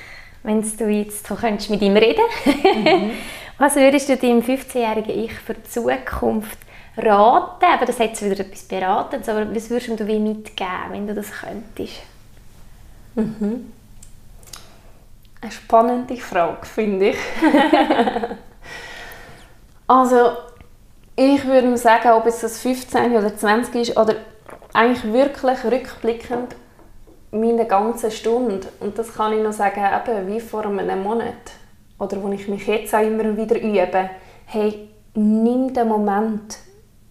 [0.44, 3.12] wenn du jetzt so könntest mit ihm reden, mhm.
[3.58, 6.58] was würdest du deinem 15-jährigen Ich für die Zukunft
[6.98, 7.66] raten?
[7.66, 11.32] Aber das hat wieder etwas beraten, aber was würdest du ihm mitgeben, wenn du das
[11.32, 12.02] könntest?
[13.16, 13.74] Mhm.
[15.42, 17.18] Eine spannende Frage, finde ich.
[19.88, 20.32] also,
[21.16, 24.16] ich würde sagen, ob es das 15 oder 20 ist oder
[24.74, 26.56] eigentlich wirklich rückblickend
[27.32, 31.34] meine ganze Stunde und das kann ich noch sagen, eben wie vor einem Monat
[32.00, 34.10] oder wo ich mich jetzt auch immer wieder übe,
[34.46, 36.58] hey, nimm den Moment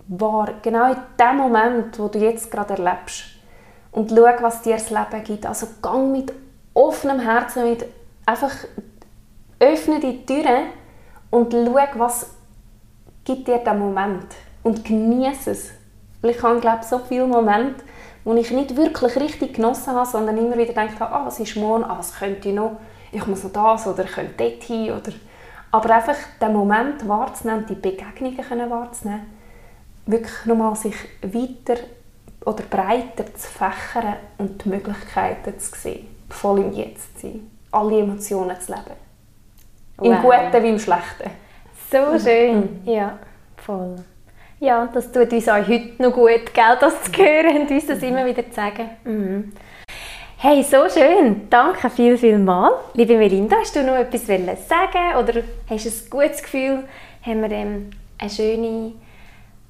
[0.08, 3.24] wahr, genau in dem Moment, wo du jetzt gerade erlebst
[3.92, 5.46] und schau, was dir das Leben gibt.
[5.46, 6.32] Also gang mit
[6.74, 7.84] offenem Herzen, mit
[8.26, 8.52] einfach
[9.60, 10.66] öffne die Türen
[11.30, 12.30] und schau, was
[13.24, 14.26] gib dir den Moment
[14.62, 15.70] und genieße es.
[16.22, 17.84] Ich habe, glaube so viele Momente,
[18.28, 21.56] wo ich nicht wirklich richtig genossen habe, sondern immer wieder gedacht habe, ah, was ist
[21.56, 22.72] morgen, ah, was könnte ich noch,
[23.10, 24.92] ich muss noch das oder ich könnte dort hin.
[24.92, 25.12] Oder
[25.70, 29.22] Aber einfach den Moment wahrzunehmen, die Begegnungen können wahrzunehmen,
[30.04, 31.80] wirklich nochmal sich weiter
[32.44, 38.00] oder breiter zu fächern und die Möglichkeiten zu sehen, voll im Jetzt zu sein, alle
[38.00, 40.02] Emotionen zu leben.
[40.02, 40.34] Im wow.
[40.52, 41.30] Guten wie im Schlechten.
[41.90, 43.18] So schön, ja,
[43.56, 43.96] voll.
[44.61, 47.86] Ja, und das tut uns auch heute noch gut, gell, das zu hören und uns
[47.86, 48.90] das immer wieder zu sagen.
[49.04, 49.52] Mhm.
[50.36, 51.48] Hey, so schön.
[51.48, 52.72] Danke viel, viel mal.
[52.94, 56.84] Liebe Melinda, hast du noch etwas sagen oder hast du ein gutes Gefühl,
[57.22, 58.92] haben wir ähm, eine schöne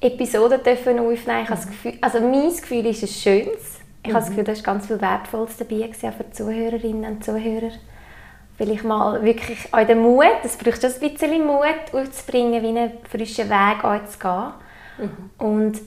[0.00, 1.70] Episode dürfen aufnehmen ich mhm.
[1.70, 3.80] Gefühl, Also mein Gefühl ist ein schönes.
[4.02, 4.14] Ich mhm.
[4.14, 4.28] habe das.
[4.28, 7.72] Gefühl, da ist ganz viel Wertvolles dabei für die Zuhörerinnen und Zuhörer.
[8.56, 12.92] vielleicht mal wirklich auch den Mut, es braucht schon ein bisschen Mut, aufzubringen, wie einen
[13.10, 14.52] frischen Weg anzugehen.
[14.98, 15.30] Mhm.
[15.38, 15.80] Und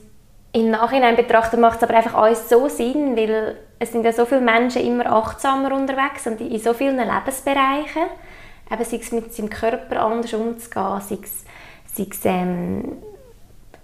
[0.52, 4.26] im Nachhinein betrachtet macht es aber einfach alles so Sinn, weil es sind ja so
[4.26, 8.02] viele Menschen immer achtsamer unterwegs und in so vielen Lebensbereichen,
[8.70, 11.44] eben sei es mit seinem Körper anders umzugehen, sei es,
[11.94, 12.98] sei es ähm,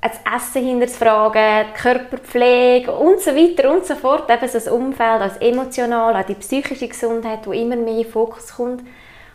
[0.00, 4.30] das Essen hinterfragen, Körperpflege und so weiter und so fort.
[4.30, 8.12] Eben so das Umfeld, als emotional, auch die psychische Gesundheit, wo immer mehr in den
[8.12, 8.82] Fokus kommt.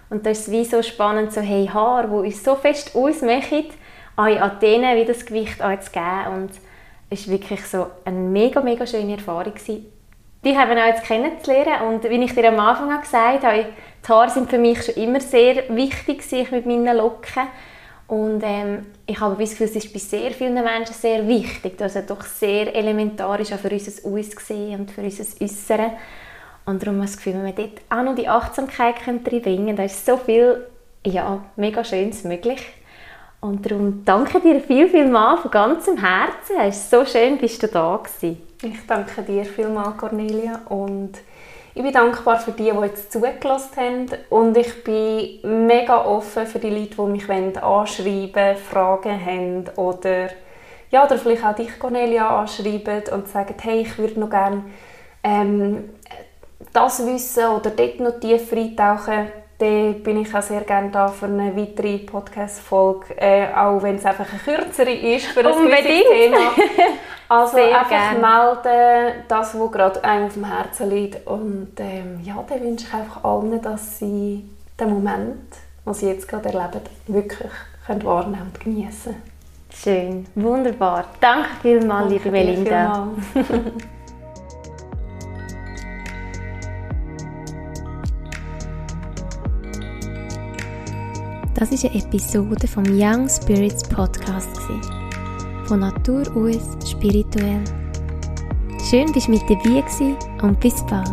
[0.09, 3.65] Und das ist wie so spannend, so hey Haar, wo uns so fest ausmachen,
[4.16, 6.28] auch an denen wie das Gewicht zu geben.
[6.34, 6.51] Und
[7.09, 9.53] es war wirklich so eine mega, mega schöne Erfahrung.
[9.53, 9.86] Gewesen.
[10.43, 11.88] Die haben auch jetzt kennenzulernen.
[11.88, 13.66] Und wie ich dir am Anfang gesagt habe,
[14.05, 17.43] die Haare sind für mich schon immer sehr wichtig mit meinen Locken.
[18.07, 22.05] Und ähm, ich habe das Gefühl, es ist bei sehr vielen Menschen sehr wichtig, es
[22.05, 25.91] doch sehr elementar ist auch für unser Aussehen und für unser Äußeres.
[26.66, 29.76] Und darum habe ich das Gefühl, wenn wir dort auch noch die Achtsamkeit reinbringen können,
[29.76, 30.68] da ist so viel
[31.05, 32.61] ja, mega Schönes möglich.
[33.43, 36.55] Und darum danke dir viel, viel mal von ganzem Herzen.
[36.61, 38.41] Es ist so schön, bist du da gewesen.
[38.61, 40.61] Ich danke dir vielmals, Cornelia.
[40.69, 41.11] Und
[41.75, 44.05] ich bin dankbar für die, die jetzt zugelassen haben.
[44.29, 50.29] Und ich bin mega offen für die Leute, die mich anschreiben Fragen haben oder,
[50.89, 54.63] ja, oder vielleicht auch dich, Cornelia, anschreiben und sagen, hey, ich würde noch gerne
[55.21, 55.89] ähm,
[56.71, 61.25] das wissen oder dort noch tiefer eintauchen dann bin ich auch sehr gerne da für
[61.25, 66.05] eine weitere Podcast-Folge, äh, auch wenn es einfach eine kürzere ist für ein Unbedingt.
[66.11, 66.37] Thema.
[67.29, 68.21] Also sehr einfach gern.
[68.21, 72.93] melden, das, was gerade einem auf dem Herzen liegt und ähm, ja, dann wünsche ich
[72.93, 74.47] einfach allen, dass sie
[74.79, 77.49] den Moment, den sie jetzt gerade erleben, wirklich
[77.87, 79.15] können wahrnehmen und genießen
[79.75, 81.05] Schön, wunderbar.
[81.19, 83.07] Danke vielmals, liebe Melinda.
[91.55, 94.49] Das ist eine Episode vom Young Spirits Podcast.
[95.65, 97.63] Von Natur aus spirituell.
[98.89, 99.83] Schön, dass du mit dabei
[100.41, 101.07] und bis bald.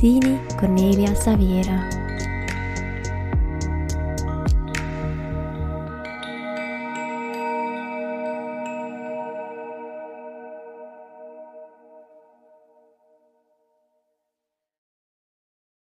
[0.00, 2.03] Deine Cornelia Saviera.